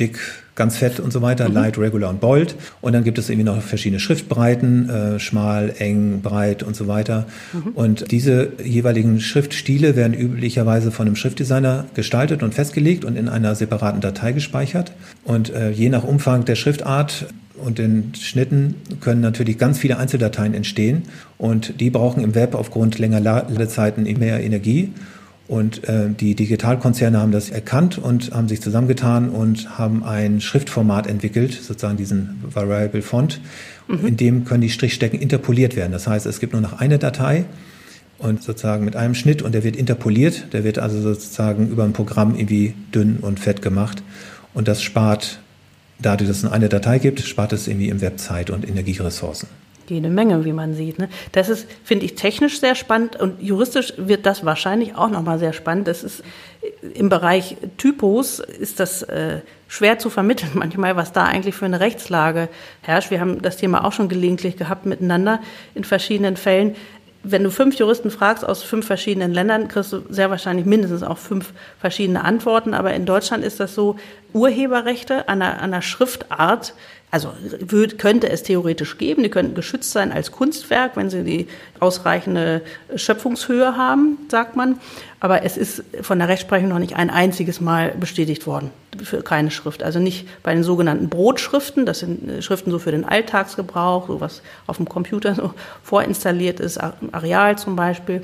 dick, 0.00 0.18
ganz 0.54 0.78
fett 0.78 0.98
und 0.98 1.12
so 1.12 1.20
weiter, 1.20 1.48
mhm. 1.48 1.54
light, 1.54 1.78
regular 1.78 2.08
und 2.08 2.20
bold. 2.20 2.56
Und 2.80 2.94
dann 2.94 3.04
gibt 3.04 3.18
es 3.18 3.28
irgendwie 3.28 3.44
noch 3.44 3.60
verschiedene 3.60 4.00
Schriftbreiten, 4.00 4.88
äh, 4.88 5.20
schmal, 5.20 5.74
eng, 5.78 6.22
breit 6.22 6.62
und 6.62 6.74
so 6.74 6.88
weiter. 6.88 7.26
Mhm. 7.52 7.72
Und 7.72 8.10
diese 8.10 8.52
jeweiligen 8.64 9.20
Schriftstile 9.20 9.94
werden 9.94 10.14
üblicherweise 10.14 10.90
von 10.90 11.06
einem 11.06 11.16
Schriftdesigner 11.16 11.84
gestaltet 11.92 12.42
und 12.42 12.54
festgelegt 12.54 13.04
und 13.04 13.16
in 13.16 13.28
einer 13.28 13.54
separaten 13.54 14.00
Datei 14.00 14.32
gespeichert. 14.32 14.92
Und 15.22 15.50
äh, 15.50 15.70
je 15.70 15.90
nach 15.90 16.04
Umfang 16.04 16.46
der 16.46 16.56
Schriftart 16.56 17.26
und 17.58 17.78
den 17.78 18.12
Schnitten 18.14 18.74
können 19.00 19.20
natürlich 19.20 19.58
ganz 19.58 19.78
viele 19.78 19.98
Einzeldateien 19.98 20.54
entstehen 20.54 21.02
und 21.36 21.80
die 21.80 21.90
brauchen 21.90 22.22
im 22.22 22.34
Web 22.34 22.54
aufgrund 22.54 22.98
länger 22.98 23.20
Ladezeiten 23.20 24.04
mehr 24.18 24.42
Energie. 24.42 24.92
Und 25.48 25.88
äh, 25.88 26.10
die 26.10 26.34
Digitalkonzerne 26.34 27.18
haben 27.18 27.32
das 27.32 27.48
erkannt 27.48 27.96
und 27.96 28.32
haben 28.32 28.48
sich 28.48 28.60
zusammengetan 28.60 29.30
und 29.30 29.78
haben 29.78 30.04
ein 30.04 30.42
Schriftformat 30.42 31.06
entwickelt, 31.06 31.54
sozusagen 31.54 31.96
diesen 31.96 32.44
Variable 32.52 33.00
Font. 33.00 33.40
Mhm. 33.88 34.06
In 34.06 34.16
dem 34.18 34.44
können 34.44 34.60
die 34.60 34.68
Strichstecken 34.68 35.18
interpoliert 35.18 35.74
werden. 35.74 35.92
Das 35.92 36.06
heißt, 36.06 36.26
es 36.26 36.38
gibt 36.38 36.52
nur 36.52 36.60
noch 36.60 36.78
eine 36.78 36.98
Datei 36.98 37.46
und 38.18 38.42
sozusagen 38.42 38.84
mit 38.84 38.94
einem 38.94 39.14
Schnitt 39.14 39.40
und 39.40 39.52
der 39.52 39.64
wird 39.64 39.76
interpoliert. 39.76 40.52
Der 40.52 40.64
wird 40.64 40.78
also 40.78 41.00
sozusagen 41.00 41.70
über 41.70 41.84
ein 41.84 41.94
Programm 41.94 42.34
irgendwie 42.34 42.74
dünn 42.94 43.16
und 43.16 43.40
fett 43.40 43.62
gemacht. 43.62 44.02
Und 44.52 44.68
das 44.68 44.82
spart, 44.82 45.40
dadurch, 45.98 46.28
dass 46.28 46.44
es 46.44 46.50
eine 46.50 46.68
Datei 46.68 46.98
gibt, 46.98 47.20
spart 47.20 47.52
es 47.52 47.68
irgendwie 47.68 47.88
im 47.88 48.00
Web 48.00 48.18
Zeit 48.18 48.50
und 48.50 48.68
Energieressourcen 48.68 49.48
jede 49.90 50.08
Menge, 50.08 50.44
wie 50.44 50.52
man 50.52 50.74
sieht. 50.74 50.98
Ne? 50.98 51.08
Das 51.32 51.48
ist, 51.48 51.66
finde 51.84 52.04
ich, 52.04 52.14
technisch 52.14 52.60
sehr 52.60 52.74
spannend 52.74 53.16
und 53.16 53.42
juristisch 53.42 53.94
wird 53.96 54.26
das 54.26 54.44
wahrscheinlich 54.44 54.96
auch 54.96 55.10
nochmal 55.10 55.38
sehr 55.38 55.52
spannend. 55.52 55.88
Das 55.88 56.04
ist 56.04 56.22
im 56.94 57.08
Bereich 57.08 57.56
Typos 57.76 58.40
ist 58.40 58.80
das 58.80 59.02
äh, 59.02 59.40
schwer 59.68 59.98
zu 59.98 60.10
vermitteln 60.10 60.50
manchmal, 60.54 60.96
was 60.96 61.12
da 61.12 61.24
eigentlich 61.24 61.54
für 61.54 61.66
eine 61.66 61.80
Rechtslage 61.80 62.48
herrscht. 62.82 63.10
Wir 63.10 63.20
haben 63.20 63.42
das 63.42 63.56
Thema 63.56 63.84
auch 63.84 63.92
schon 63.92 64.08
gelegentlich 64.08 64.56
gehabt 64.56 64.86
miteinander 64.86 65.40
in 65.74 65.84
verschiedenen 65.84 66.36
Fällen. 66.36 66.74
Wenn 67.30 67.44
du 67.44 67.50
fünf 67.50 67.76
Juristen 67.76 68.10
fragst 68.10 68.46
aus 68.46 68.62
fünf 68.62 68.86
verschiedenen 68.86 69.32
Ländern, 69.34 69.68
kriegst 69.68 69.92
du 69.92 70.02
sehr 70.08 70.30
wahrscheinlich 70.30 70.66
mindestens 70.66 71.02
auch 71.02 71.18
fünf 71.18 71.52
verschiedene 71.78 72.24
Antworten. 72.24 72.74
Aber 72.74 72.94
in 72.94 73.06
Deutschland 73.06 73.44
ist 73.44 73.60
das 73.60 73.74
so, 73.74 73.96
Urheberrechte 74.32 75.28
einer, 75.28 75.60
einer 75.60 75.82
Schriftart 75.82 76.74
also 77.10 77.32
würd, 77.60 77.98
könnte 77.98 78.28
es 78.28 78.42
theoretisch 78.42 78.98
geben, 78.98 79.22
die 79.22 79.30
könnten 79.30 79.54
geschützt 79.54 79.92
sein 79.92 80.12
als 80.12 80.30
Kunstwerk, 80.30 80.96
wenn 80.96 81.08
sie 81.08 81.24
die 81.24 81.48
ausreichende 81.80 82.60
Schöpfungshöhe 82.96 83.76
haben, 83.76 84.18
sagt 84.30 84.56
man. 84.56 84.78
Aber 85.20 85.42
es 85.42 85.56
ist 85.56 85.82
von 86.02 86.18
der 86.18 86.28
Rechtsprechung 86.28 86.68
noch 86.68 86.78
nicht 86.78 86.96
ein 86.96 87.10
einziges 87.10 87.60
Mal 87.60 87.94
bestätigt 87.98 88.46
worden 88.46 88.70
für 89.02 89.22
keine 89.22 89.50
Schrift. 89.50 89.82
Also 89.82 89.98
nicht 89.98 90.26
bei 90.42 90.54
den 90.54 90.64
sogenannten 90.64 91.08
Brotschriften, 91.08 91.86
das 91.86 92.00
sind 92.00 92.42
Schriften 92.42 92.70
so 92.70 92.78
für 92.78 92.90
den 92.90 93.04
Alltagsgebrauch, 93.04 94.08
so 94.08 94.20
was 94.20 94.42
auf 94.66 94.76
dem 94.76 94.88
Computer 94.88 95.34
so 95.34 95.54
vorinstalliert 95.82 96.60
ist, 96.60 96.78
Areal 96.78 97.58
zum 97.58 97.76
Beispiel. 97.76 98.22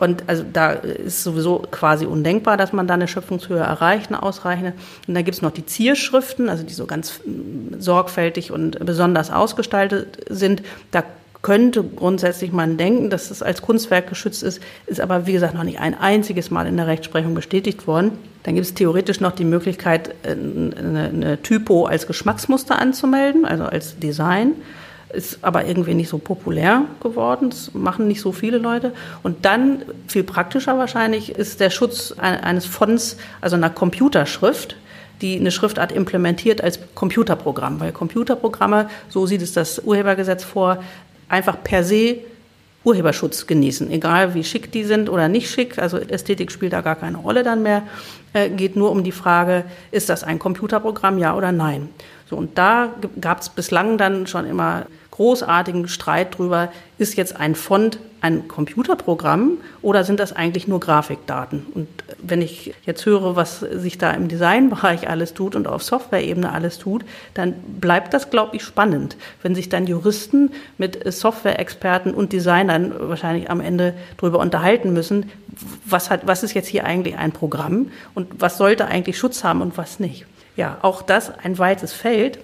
Und 0.00 0.24
also 0.28 0.44
da 0.50 0.70
ist 0.70 1.22
sowieso 1.22 1.58
quasi 1.70 2.06
undenkbar, 2.06 2.56
dass 2.56 2.72
man 2.72 2.86
da 2.86 2.94
eine 2.94 3.06
Schöpfungshöhe 3.06 3.58
erreicht, 3.58 4.08
eine 4.08 4.22
ausreichende. 4.22 4.72
Und 5.06 5.14
dann 5.14 5.24
gibt 5.24 5.34
es 5.36 5.42
noch 5.42 5.50
die 5.50 5.66
Zierschriften, 5.66 6.48
also 6.48 6.64
die 6.64 6.72
so 6.72 6.86
ganz 6.86 7.20
mm, 7.26 7.78
sorgfältig 7.80 8.50
und 8.50 8.78
besonders 8.84 9.30
ausgestaltet 9.30 10.24
sind. 10.30 10.62
Da 10.90 11.04
könnte 11.42 11.82
grundsätzlich 11.82 12.52
man 12.52 12.76
denken, 12.76 13.10
dass 13.10 13.30
es 13.30 13.42
als 13.42 13.62
Kunstwerk 13.62 14.08
geschützt 14.08 14.42
ist, 14.42 14.60
ist 14.86 15.00
aber 15.00 15.26
wie 15.26 15.32
gesagt 15.32 15.54
noch 15.54 15.64
nicht 15.64 15.80
ein 15.80 15.98
einziges 15.98 16.50
Mal 16.50 16.66
in 16.66 16.76
der 16.76 16.86
Rechtsprechung 16.86 17.34
bestätigt 17.34 17.86
worden. 17.86 18.12
Dann 18.42 18.54
gibt 18.54 18.66
es 18.66 18.74
theoretisch 18.74 19.20
noch 19.20 19.32
die 19.32 19.44
Möglichkeit, 19.44 20.14
eine, 20.24 20.74
eine 20.76 21.42
Typo 21.42 21.86
als 21.86 22.06
Geschmacksmuster 22.06 22.78
anzumelden, 22.78 23.44
also 23.44 23.64
als 23.64 23.98
Design 23.98 24.52
ist 25.12 25.38
aber 25.42 25.66
irgendwie 25.66 25.94
nicht 25.94 26.08
so 26.08 26.18
populär 26.18 26.84
geworden. 27.02 27.50
Das 27.50 27.74
machen 27.74 28.08
nicht 28.08 28.20
so 28.20 28.32
viele 28.32 28.58
Leute. 28.58 28.92
Und 29.22 29.44
dann, 29.44 29.82
viel 30.06 30.24
praktischer 30.24 30.78
wahrscheinlich, 30.78 31.30
ist 31.30 31.60
der 31.60 31.70
Schutz 31.70 32.14
eines 32.18 32.66
Fonts, 32.66 33.16
also 33.40 33.56
einer 33.56 33.70
Computerschrift, 33.70 34.76
die 35.20 35.38
eine 35.38 35.50
Schriftart 35.50 35.92
implementiert 35.92 36.62
als 36.62 36.78
Computerprogramm. 36.94 37.80
Weil 37.80 37.92
Computerprogramme, 37.92 38.88
so 39.08 39.26
sieht 39.26 39.42
es 39.42 39.52
das 39.52 39.80
Urhebergesetz 39.80 40.44
vor, 40.44 40.82
einfach 41.30 41.62
per 41.62 41.84
se 41.84 42.18
Urheberschutz 42.82 43.46
genießen, 43.46 43.90
egal 43.90 44.34
wie 44.34 44.42
schick 44.42 44.72
die 44.72 44.84
sind 44.84 45.10
oder 45.10 45.28
nicht 45.28 45.50
schick. 45.50 45.78
Also 45.78 45.98
Ästhetik 45.98 46.50
spielt 46.50 46.72
da 46.72 46.80
gar 46.80 46.96
keine 46.96 47.18
Rolle 47.18 47.42
dann 47.42 47.62
mehr. 47.62 47.82
Äh, 48.32 48.48
geht 48.50 48.74
nur 48.74 48.90
um 48.90 49.04
die 49.04 49.12
Frage, 49.12 49.64
ist 49.90 50.08
das 50.08 50.24
ein 50.24 50.38
Computerprogramm, 50.38 51.18
ja 51.18 51.36
oder 51.36 51.52
nein? 51.52 51.88
So, 52.28 52.36
und 52.36 52.56
da 52.56 52.94
gab 53.20 53.40
es 53.40 53.48
bislang 53.50 53.98
dann 53.98 54.26
schon 54.26 54.46
immer 54.46 54.86
großartigen 55.20 55.86
Streit 55.86 56.38
drüber, 56.38 56.72
ist 56.96 57.14
jetzt 57.14 57.36
ein 57.36 57.54
Font 57.54 57.98
ein 58.22 58.48
Computerprogramm 58.48 59.58
oder 59.82 60.02
sind 60.02 60.18
das 60.18 60.32
eigentlich 60.34 60.66
nur 60.66 60.80
Grafikdaten? 60.80 61.66
Und 61.74 61.88
wenn 62.22 62.40
ich 62.40 62.72
jetzt 62.86 63.04
höre, 63.04 63.36
was 63.36 63.60
sich 63.60 63.98
da 63.98 64.12
im 64.12 64.28
Designbereich 64.28 65.10
alles 65.10 65.34
tut 65.34 65.56
und 65.56 65.68
auf 65.68 65.82
Software-Ebene 65.82 66.50
alles 66.50 66.78
tut, 66.78 67.04
dann 67.34 67.52
bleibt 67.52 68.14
das, 68.14 68.30
glaube 68.30 68.56
ich, 68.56 68.62
spannend, 68.62 69.18
wenn 69.42 69.54
sich 69.54 69.68
dann 69.68 69.86
Juristen 69.86 70.52
mit 70.78 71.12
Software-Experten 71.12 72.14
und 72.14 72.32
Designern 72.32 72.94
wahrscheinlich 72.98 73.50
am 73.50 73.60
Ende 73.60 73.92
darüber 74.16 74.38
unterhalten 74.38 74.94
müssen, 74.94 75.30
was, 75.84 76.08
hat, 76.08 76.26
was 76.26 76.42
ist 76.42 76.54
jetzt 76.54 76.68
hier 76.68 76.86
eigentlich 76.86 77.18
ein 77.18 77.32
Programm 77.32 77.90
und 78.14 78.40
was 78.40 78.56
sollte 78.56 78.86
eigentlich 78.86 79.18
Schutz 79.18 79.44
haben 79.44 79.60
und 79.60 79.76
was 79.76 80.00
nicht. 80.00 80.24
Ja, 80.56 80.78
auch 80.80 81.02
das 81.02 81.30
ein 81.42 81.58
weites 81.58 81.92
Feld 81.92 82.38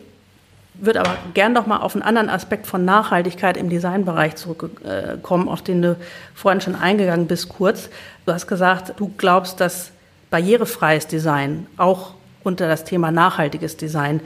würde 0.79 1.01
aber 1.01 1.17
gern 1.35 1.53
noch 1.53 1.67
mal 1.67 1.79
auf 1.79 1.95
einen 1.95 2.03
anderen 2.03 2.29
Aspekt 2.29 2.67
von 2.67 2.85
Nachhaltigkeit 2.85 3.57
im 3.57 3.69
Designbereich 3.69 4.37
zurückkommen, 4.37 5.49
auf 5.49 5.63
den 5.63 5.83
du 5.83 5.97
vorhin 6.35 6.61
schon 6.61 6.75
eingegangen 6.75 7.27
bist, 7.27 7.49
kurz. 7.49 7.89
Du 8.25 8.33
hast 8.33 8.47
gesagt, 8.47 8.95
du 8.99 9.13
glaubst, 9.17 9.61
dass 9.61 9.91
barrierefreies 10.31 11.07
Design 11.07 11.67
auch 11.77 12.15
unter 12.43 12.69
das 12.69 12.85
Thema 12.85 13.11
nachhaltiges 13.11 13.77
Design 13.77 14.21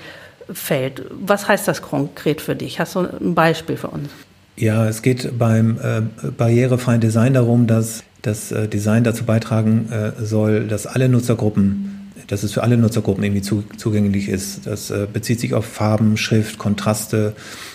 fällt. 0.52 1.02
Was 1.10 1.48
heißt 1.48 1.68
das 1.68 1.82
konkret 1.82 2.40
für 2.40 2.56
dich? 2.56 2.80
Hast 2.80 2.94
du 2.94 3.00
ein 3.00 3.34
Beispiel 3.34 3.76
für 3.76 3.88
uns? 3.88 4.08
Ja, 4.56 4.86
es 4.86 5.02
geht 5.02 5.38
beim 5.38 5.78
äh, 5.82 6.02
barrierefreien 6.30 7.00
Design 7.00 7.34
darum, 7.34 7.66
dass 7.66 8.02
das 8.22 8.52
äh, 8.52 8.68
Design 8.68 9.04
dazu 9.04 9.24
beitragen 9.24 9.90
äh, 9.90 10.22
soll, 10.22 10.66
dass 10.66 10.86
alle 10.86 11.08
Nutzergruppen 11.08 11.99
dass 12.26 12.42
es 12.42 12.52
für 12.52 12.62
alle 12.62 12.76
Nutzergruppen 12.76 13.22
irgendwie 13.24 13.42
zu, 13.42 13.64
zugänglich 13.76 14.28
ist. 14.28 14.66
Das 14.66 14.90
äh, 14.90 15.06
bezieht 15.12 15.40
sich 15.40 15.54
auf 15.54 15.64
Farben, 15.64 16.16
Schrift, 16.16 16.58
Kontraste, 16.58 17.34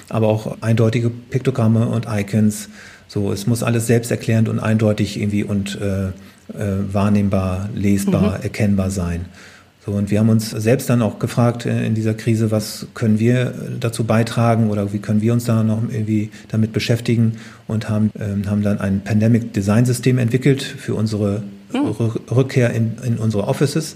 aber 0.10 0.28
auch 0.28 0.58
eindeutige 0.62 1.10
Piktogramme 1.10 1.88
und 1.88 2.08
Icons. 2.10 2.70
So, 3.08 3.32
es 3.32 3.48
muss 3.48 3.64
alles 3.64 3.88
selbsterklärend 3.88 4.50
und 4.50 4.60
eindeutig 4.60 5.20
irgendwie 5.20 5.44
und 5.44 5.80
äh, 5.80 6.08
äh, 6.08 6.12
wahrnehmbar, 6.92 7.70
lesbar, 7.74 8.38
mhm. 8.38 8.44
erkennbar 8.44 8.90
sein. 8.90 9.26
So, 9.86 9.92
und 9.92 10.10
wir 10.10 10.20
haben 10.20 10.30
uns 10.30 10.50
selbst 10.50 10.90
dann 10.90 11.04
auch 11.04 11.20
gefragt 11.20 11.68
äh, 11.68 11.86
in 11.86 11.94
dieser 11.94 12.16
Krise, 12.16 12.50
was 12.50 12.88
können 12.96 13.20
wir 13.20 13.54
dazu 13.80 14.04
beitragen 14.04 14.72
oder 14.72 14.94
wie 14.94 15.00
können 15.00 15.22
wir 15.22 15.32
uns 15.32 15.46
da 15.46 15.64
noch 15.64 15.84
irgendwie 15.84 16.32
damit 16.50 16.74
beschäftigen 16.74 17.34
und 17.68 17.88
haben, 17.88 18.12
ähm, 18.20 18.50
haben 18.50 18.64
dann 18.64 18.80
ein 18.80 19.02
Pandemic 19.04 19.54
Design 19.54 19.86
System 19.86 20.18
entwickelt 20.18 20.64
für 20.64 20.96
unsere 20.96 21.44
mhm. 21.72 21.96
Rückkehr 22.32 22.72
in, 22.72 22.94
in 23.04 23.18
unsere 23.18 23.48
Offices 23.48 23.96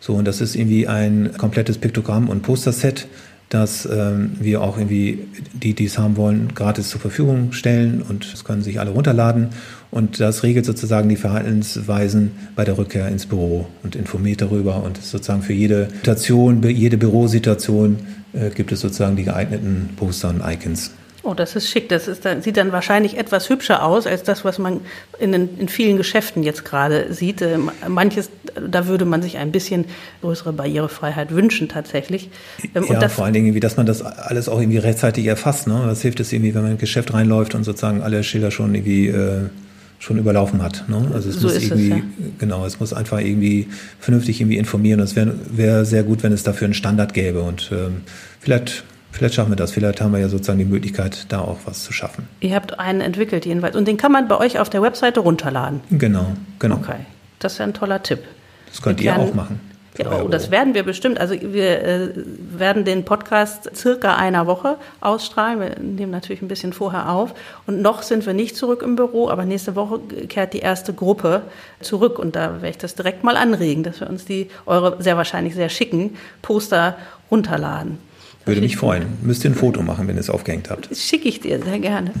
so, 0.00 0.14
und 0.14 0.26
das 0.26 0.40
ist 0.40 0.56
irgendwie 0.56 0.88
ein 0.88 1.32
komplettes 1.36 1.78
Piktogramm 1.78 2.28
und 2.28 2.42
Posterset, 2.42 3.06
das 3.50 3.84
ähm, 3.84 4.36
wir 4.40 4.62
auch 4.62 4.78
irgendwie, 4.78 5.26
die, 5.52 5.74
die 5.74 5.84
es 5.84 5.98
haben 5.98 6.16
wollen, 6.16 6.54
gratis 6.54 6.88
zur 6.88 7.00
Verfügung 7.00 7.52
stellen 7.52 8.00
und 8.00 8.32
das 8.32 8.44
können 8.44 8.62
sich 8.62 8.78
alle 8.78 8.92
runterladen. 8.92 9.48
Und 9.90 10.20
das 10.20 10.44
regelt 10.44 10.64
sozusagen 10.64 11.08
die 11.08 11.16
Verhaltensweisen 11.16 12.30
bei 12.54 12.64
der 12.64 12.78
Rückkehr 12.78 13.08
ins 13.08 13.26
Büro 13.26 13.66
und 13.82 13.96
informiert 13.96 14.40
darüber. 14.40 14.84
Und 14.84 15.02
sozusagen 15.02 15.42
für 15.42 15.52
jede 15.52 15.88
Situation, 15.96 16.62
jede 16.62 16.96
Bürosituation 16.96 17.98
äh, 18.32 18.50
gibt 18.50 18.70
es 18.70 18.80
sozusagen 18.80 19.16
die 19.16 19.24
geeigneten 19.24 19.90
Poster 19.96 20.28
und 20.28 20.42
Icons. 20.46 20.92
Oh, 21.22 21.34
das 21.34 21.54
ist 21.54 21.68
schick. 21.68 21.88
Das 21.90 22.08
ist 22.08 22.24
dann, 22.24 22.40
sieht 22.40 22.56
dann 22.56 22.72
wahrscheinlich 22.72 23.18
etwas 23.18 23.50
hübscher 23.50 23.84
aus 23.84 24.06
als 24.06 24.22
das, 24.22 24.44
was 24.44 24.58
man 24.58 24.80
in, 25.18 25.32
den, 25.32 25.58
in 25.58 25.68
vielen 25.68 25.96
Geschäften 25.98 26.42
jetzt 26.42 26.64
gerade 26.64 27.12
sieht. 27.12 27.42
Äh, 27.42 27.58
manches, 27.86 28.30
da 28.54 28.86
würde 28.86 29.04
man 29.04 29.20
sich 29.20 29.36
ein 29.36 29.52
bisschen 29.52 29.84
größere 30.22 30.52
Barrierefreiheit 30.52 31.32
wünschen 31.32 31.68
tatsächlich. 31.68 32.30
Ähm, 32.74 32.86
ja, 32.88 32.98
das, 32.98 33.12
vor 33.12 33.24
allen 33.24 33.34
Dingen, 33.34 33.46
irgendwie, 33.46 33.60
dass 33.60 33.76
man 33.76 33.86
das 33.86 34.02
alles 34.02 34.48
auch 34.48 34.58
irgendwie 34.58 34.78
rechtzeitig 34.78 35.26
erfasst. 35.26 35.66
Ne? 35.66 35.82
Was 35.84 36.00
hilft 36.02 36.20
es 36.20 36.32
irgendwie, 36.32 36.54
wenn 36.54 36.62
man 36.62 36.70
in 36.70 36.76
ein 36.76 36.80
Geschäft 36.80 37.12
reinläuft 37.12 37.54
und 37.54 37.64
sozusagen 37.64 38.02
alle 38.02 38.22
Schilder 38.24 38.50
schon 38.50 38.74
irgendwie 38.74 39.08
äh, 39.08 39.50
schon 39.98 40.18
überlaufen 40.18 40.62
hat. 40.62 40.84
Ne? 40.88 41.10
Also 41.12 41.28
es 41.28 41.36
so 41.36 41.48
muss 41.48 41.62
irgendwie, 41.62 41.90
es, 41.90 41.96
ja. 41.96 42.02
genau, 42.38 42.64
es 42.64 42.80
muss 42.80 42.94
einfach 42.94 43.20
irgendwie 43.20 43.68
vernünftig 44.00 44.40
irgendwie 44.40 44.56
informieren. 44.56 44.98
Es 45.00 45.14
wäre 45.14 45.34
wär 45.50 45.84
sehr 45.84 46.02
gut, 46.02 46.22
wenn 46.22 46.32
es 46.32 46.42
dafür 46.42 46.64
einen 46.64 46.74
Standard 46.74 47.12
gäbe 47.12 47.42
und 47.42 47.70
ähm, 47.72 48.00
vielleicht 48.40 48.84
Vielleicht 49.12 49.34
schaffen 49.34 49.50
wir 49.50 49.56
das. 49.56 49.72
Vielleicht 49.72 50.00
haben 50.00 50.12
wir 50.12 50.20
ja 50.20 50.28
sozusagen 50.28 50.58
die 50.58 50.64
Möglichkeit, 50.64 51.26
da 51.30 51.40
auch 51.40 51.58
was 51.64 51.82
zu 51.84 51.92
schaffen. 51.92 52.28
Ihr 52.40 52.54
habt 52.54 52.78
einen 52.78 53.00
entwickelt 53.00 53.44
jedenfalls. 53.44 53.76
Und 53.76 53.88
den 53.88 53.96
kann 53.96 54.12
man 54.12 54.28
bei 54.28 54.38
euch 54.38 54.58
auf 54.58 54.70
der 54.70 54.82
Webseite 54.82 55.20
runterladen. 55.20 55.80
Genau, 55.90 56.32
genau. 56.58 56.76
Okay. 56.76 57.06
Das 57.38 57.52
ist 57.54 57.58
ja 57.58 57.64
ein 57.64 57.74
toller 57.74 58.02
Tipp. 58.02 58.20
Das 58.68 58.80
könnt 58.82 59.00
ihr 59.00 59.16
auch 59.16 59.34
machen. 59.34 59.60
Ja, 59.98 60.22
oh, 60.22 60.28
das 60.28 60.50
werden 60.50 60.74
wir 60.74 60.84
bestimmt. 60.84 61.20
Also 61.20 61.34
wir 61.34 61.82
äh, 61.82 62.08
werden 62.14 62.84
den 62.84 63.04
Podcast 63.04 63.70
circa 63.74 64.16
einer 64.16 64.46
Woche 64.46 64.76
ausstrahlen. 65.00 65.60
Wir 65.60 65.78
nehmen 65.80 66.12
natürlich 66.12 66.42
ein 66.42 66.48
bisschen 66.48 66.72
vorher 66.72 67.10
auf. 67.10 67.34
Und 67.66 67.82
noch 67.82 68.02
sind 68.02 68.24
wir 68.24 68.32
nicht 68.32 68.56
zurück 68.56 68.82
im 68.82 68.96
Büro, 68.96 69.28
aber 69.28 69.44
nächste 69.44 69.74
Woche 69.74 69.98
kehrt 70.28 70.54
die 70.54 70.60
erste 70.60 70.94
Gruppe 70.94 71.42
zurück. 71.80 72.18
Und 72.18 72.36
da 72.36 72.54
werde 72.54 72.68
ich 72.68 72.78
das 72.78 72.94
direkt 72.94 73.24
mal 73.24 73.36
anregen, 73.36 73.82
dass 73.82 74.00
wir 74.00 74.08
uns 74.08 74.24
die, 74.24 74.48
eure 74.64 75.02
sehr 75.02 75.16
wahrscheinlich 75.16 75.54
sehr 75.54 75.68
schicken 75.68 76.16
Poster 76.40 76.96
runterladen. 77.30 77.98
Würde 78.44 78.60
mich 78.60 78.76
freuen. 78.76 79.04
Müsst 79.22 79.44
ihr 79.44 79.50
ein 79.50 79.54
Foto 79.54 79.82
machen, 79.82 80.08
wenn 80.08 80.16
ihr 80.16 80.20
es 80.20 80.30
aufgehängt 80.30 80.70
habt. 80.70 80.90
Das 80.90 81.02
schicke 81.02 81.28
ich 81.28 81.40
dir 81.40 81.62
sehr 81.62 81.78
gerne. 81.78 82.12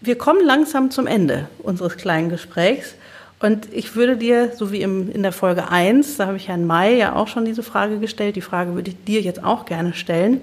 Wir 0.00 0.16
kommen 0.16 0.44
langsam 0.44 0.90
zum 0.90 1.06
Ende 1.06 1.48
unseres 1.62 1.96
kleinen 1.96 2.28
Gesprächs. 2.28 2.94
Und 3.38 3.68
ich 3.72 3.96
würde 3.96 4.16
dir, 4.16 4.52
so 4.54 4.70
wie 4.70 4.82
im, 4.82 5.10
in 5.10 5.22
der 5.22 5.32
Folge 5.32 5.70
1, 5.70 6.18
da 6.18 6.26
habe 6.26 6.36
ich 6.36 6.48
Herrn 6.48 6.66
May 6.66 6.98
ja 6.98 7.16
auch 7.16 7.28
schon 7.28 7.46
diese 7.46 7.62
Frage 7.62 7.98
gestellt, 7.98 8.36
die 8.36 8.42
Frage 8.42 8.74
würde 8.74 8.90
ich 8.90 9.04
dir 9.04 9.22
jetzt 9.22 9.42
auch 9.42 9.64
gerne 9.64 9.94
stellen. 9.94 10.42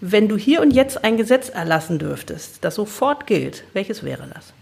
Wenn 0.00 0.28
du 0.28 0.36
hier 0.36 0.60
und 0.60 0.72
jetzt 0.72 1.04
ein 1.04 1.16
Gesetz 1.16 1.48
erlassen 1.48 1.98
dürftest, 1.98 2.58
das 2.60 2.76
sofort 2.76 3.26
gilt, 3.26 3.64
welches 3.72 4.04
wäre 4.04 4.28
das? 4.32 4.52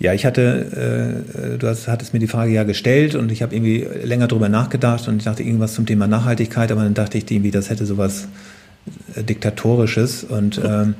Ja, 0.00 0.12
ich 0.12 0.24
hatte, 0.24 1.24
äh, 1.54 1.58
du 1.58 1.66
hast, 1.66 1.88
hattest 1.88 2.12
mir 2.12 2.20
die 2.20 2.28
Frage 2.28 2.52
ja 2.52 2.62
gestellt 2.62 3.14
und 3.14 3.32
ich 3.32 3.42
habe 3.42 3.54
irgendwie 3.54 3.86
länger 4.04 4.28
drüber 4.28 4.48
nachgedacht 4.48 5.08
und 5.08 5.16
ich 5.16 5.24
dachte 5.24 5.42
irgendwas 5.42 5.74
zum 5.74 5.86
Thema 5.86 6.06
Nachhaltigkeit, 6.06 6.70
aber 6.70 6.84
dann 6.84 6.94
dachte 6.94 7.18
ich 7.18 7.28
irgendwie, 7.30 7.50
das 7.50 7.68
hätte 7.68 7.84
sowas 7.84 8.28
Diktatorisches 9.16 10.24
und 10.24 10.60
ähm, 10.64 10.94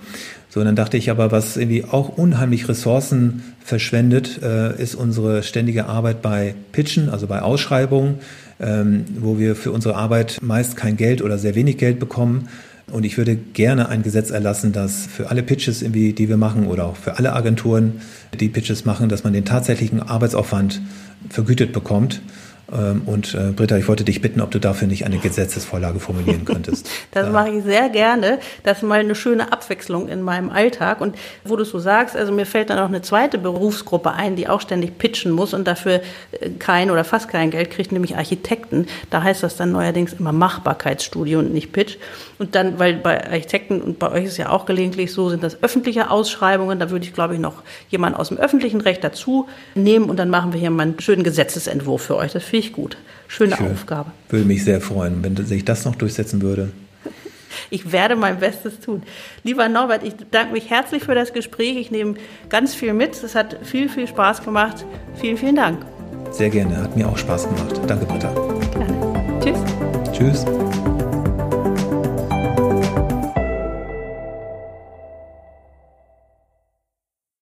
so, 0.50 0.60
und 0.60 0.66
dann 0.66 0.76
dachte 0.76 0.96
ich 0.96 1.10
aber, 1.10 1.30
was 1.30 1.58
irgendwie 1.58 1.84
auch 1.84 2.08
unheimlich 2.08 2.68
Ressourcen 2.70 3.42
verschwendet, 3.62 4.40
äh, 4.42 4.80
ist 4.82 4.94
unsere 4.94 5.42
ständige 5.42 5.86
Arbeit 5.86 6.22
bei 6.22 6.54
Pitchen, 6.72 7.10
also 7.10 7.26
bei 7.26 7.42
Ausschreibungen, 7.42 8.20
ähm, 8.58 9.04
wo 9.20 9.38
wir 9.38 9.54
für 9.54 9.72
unsere 9.72 9.96
Arbeit 9.96 10.38
meist 10.40 10.74
kein 10.76 10.96
Geld 10.96 11.20
oder 11.20 11.36
sehr 11.36 11.54
wenig 11.54 11.76
Geld 11.76 12.00
bekommen 12.00 12.48
und 12.90 13.04
ich 13.04 13.18
würde 13.18 13.36
gerne 13.36 13.88
ein 13.88 14.02
Gesetz 14.02 14.30
erlassen, 14.30 14.72
dass 14.72 15.06
für 15.06 15.30
alle 15.30 15.42
Pitches, 15.42 15.80
die 15.80 16.28
wir 16.28 16.36
machen 16.36 16.66
oder 16.66 16.86
auch 16.86 16.96
für 16.96 17.18
alle 17.18 17.34
Agenturen, 17.34 18.00
die 18.38 18.48
Pitches 18.48 18.84
machen, 18.84 19.08
dass 19.08 19.24
man 19.24 19.32
den 19.32 19.44
tatsächlichen 19.44 20.00
Arbeitsaufwand 20.00 20.80
vergütet 21.28 21.72
bekommt. 21.72 22.22
Ähm, 22.70 23.02
und 23.06 23.34
äh, 23.34 23.52
Britta, 23.52 23.76
ich 23.76 23.88
wollte 23.88 24.04
dich 24.04 24.20
bitten, 24.20 24.40
ob 24.40 24.50
du 24.50 24.58
dafür 24.58 24.88
nicht 24.88 25.06
eine 25.06 25.18
Gesetzesvorlage 25.18 26.00
formulieren 26.00 26.44
könntest. 26.44 26.88
das 27.12 27.30
mache 27.30 27.50
ich 27.50 27.64
sehr 27.64 27.88
gerne. 27.88 28.38
Das 28.62 28.78
ist 28.78 28.82
mal 28.82 29.00
eine 29.00 29.14
schöne 29.14 29.52
Abwechslung 29.52 30.08
in 30.08 30.22
meinem 30.22 30.50
Alltag. 30.50 31.00
Und 31.00 31.16
wo 31.44 31.56
du 31.56 31.64
so 31.64 31.78
sagst, 31.78 32.16
also 32.16 32.32
mir 32.32 32.46
fällt 32.46 32.70
dann 32.70 32.78
auch 32.78 32.88
eine 32.88 33.02
zweite 33.02 33.38
Berufsgruppe 33.38 34.12
ein, 34.12 34.36
die 34.36 34.48
auch 34.48 34.60
ständig 34.60 34.98
pitchen 34.98 35.32
muss 35.32 35.54
und 35.54 35.66
dafür 35.66 36.00
äh, 36.32 36.50
kein 36.58 36.90
oder 36.90 37.04
fast 37.04 37.28
kein 37.28 37.50
Geld 37.50 37.70
kriegt, 37.70 37.92
nämlich 37.92 38.16
Architekten. 38.16 38.86
Da 39.10 39.22
heißt 39.22 39.42
das 39.42 39.56
dann 39.56 39.72
neuerdings 39.72 40.12
immer 40.12 40.32
Machbarkeitsstudie 40.32 41.36
und 41.36 41.52
nicht 41.52 41.72
Pitch. 41.72 41.96
Und 42.38 42.54
dann, 42.54 42.78
weil 42.78 42.94
bei 42.94 43.26
Architekten 43.30 43.80
und 43.82 43.98
bei 43.98 44.10
euch 44.12 44.24
ist 44.24 44.36
ja 44.36 44.50
auch 44.50 44.64
gelegentlich 44.64 45.12
so, 45.12 45.28
sind 45.28 45.42
das 45.42 45.62
öffentliche 45.62 46.10
Ausschreibungen. 46.10 46.78
Da 46.78 46.90
würde 46.90 47.04
ich, 47.04 47.12
glaube 47.12 47.34
ich, 47.34 47.40
noch 47.40 47.62
jemanden 47.88 48.18
aus 48.18 48.28
dem 48.28 48.38
öffentlichen 48.38 48.80
Recht 48.80 49.02
dazu 49.02 49.48
nehmen 49.74 50.08
und 50.08 50.18
dann 50.18 50.30
machen 50.30 50.52
wir 50.52 50.60
hier 50.60 50.70
mal 50.70 50.84
einen 50.84 51.00
schönen 51.00 51.24
Gesetzesentwurf 51.24 52.02
für 52.02 52.16
euch. 52.16 52.32
Das 52.32 52.44
finde 52.58 52.66
ich 52.66 52.72
gut. 52.72 52.96
Schöne 53.28 53.56
Schön. 53.56 53.72
Aufgabe. 53.72 54.10
Würde 54.28 54.44
mich 54.46 54.64
sehr 54.64 54.80
freuen, 54.80 55.22
wenn 55.22 55.36
sich 55.36 55.64
das 55.64 55.84
noch 55.84 55.94
durchsetzen 55.94 56.42
würde. 56.42 56.70
Ich 57.70 57.92
werde 57.92 58.16
mein 58.16 58.38
Bestes 58.38 58.80
tun. 58.80 59.02
Lieber 59.42 59.68
Norbert, 59.68 60.02
ich 60.02 60.14
danke 60.30 60.52
mich 60.52 60.70
herzlich 60.70 61.04
für 61.04 61.14
das 61.14 61.32
Gespräch. 61.32 61.76
Ich 61.76 61.90
nehme 61.90 62.14
ganz 62.48 62.74
viel 62.74 62.92
mit. 62.92 63.22
Es 63.22 63.34
hat 63.34 63.58
viel, 63.62 63.88
viel 63.88 64.06
Spaß 64.06 64.44
gemacht. 64.44 64.84
Vielen, 65.16 65.36
vielen 65.36 65.56
Dank. 65.56 65.84
Sehr 66.30 66.50
gerne. 66.50 66.76
Hat 66.76 66.96
mir 66.96 67.08
auch 67.08 67.18
Spaß 67.18 67.44
gemacht. 67.44 67.80
Danke, 67.86 68.06
Britta. 68.06 68.32
Gerne. 68.72 69.40
Tschüss. 69.40 69.64
Tschüss. 70.12 70.67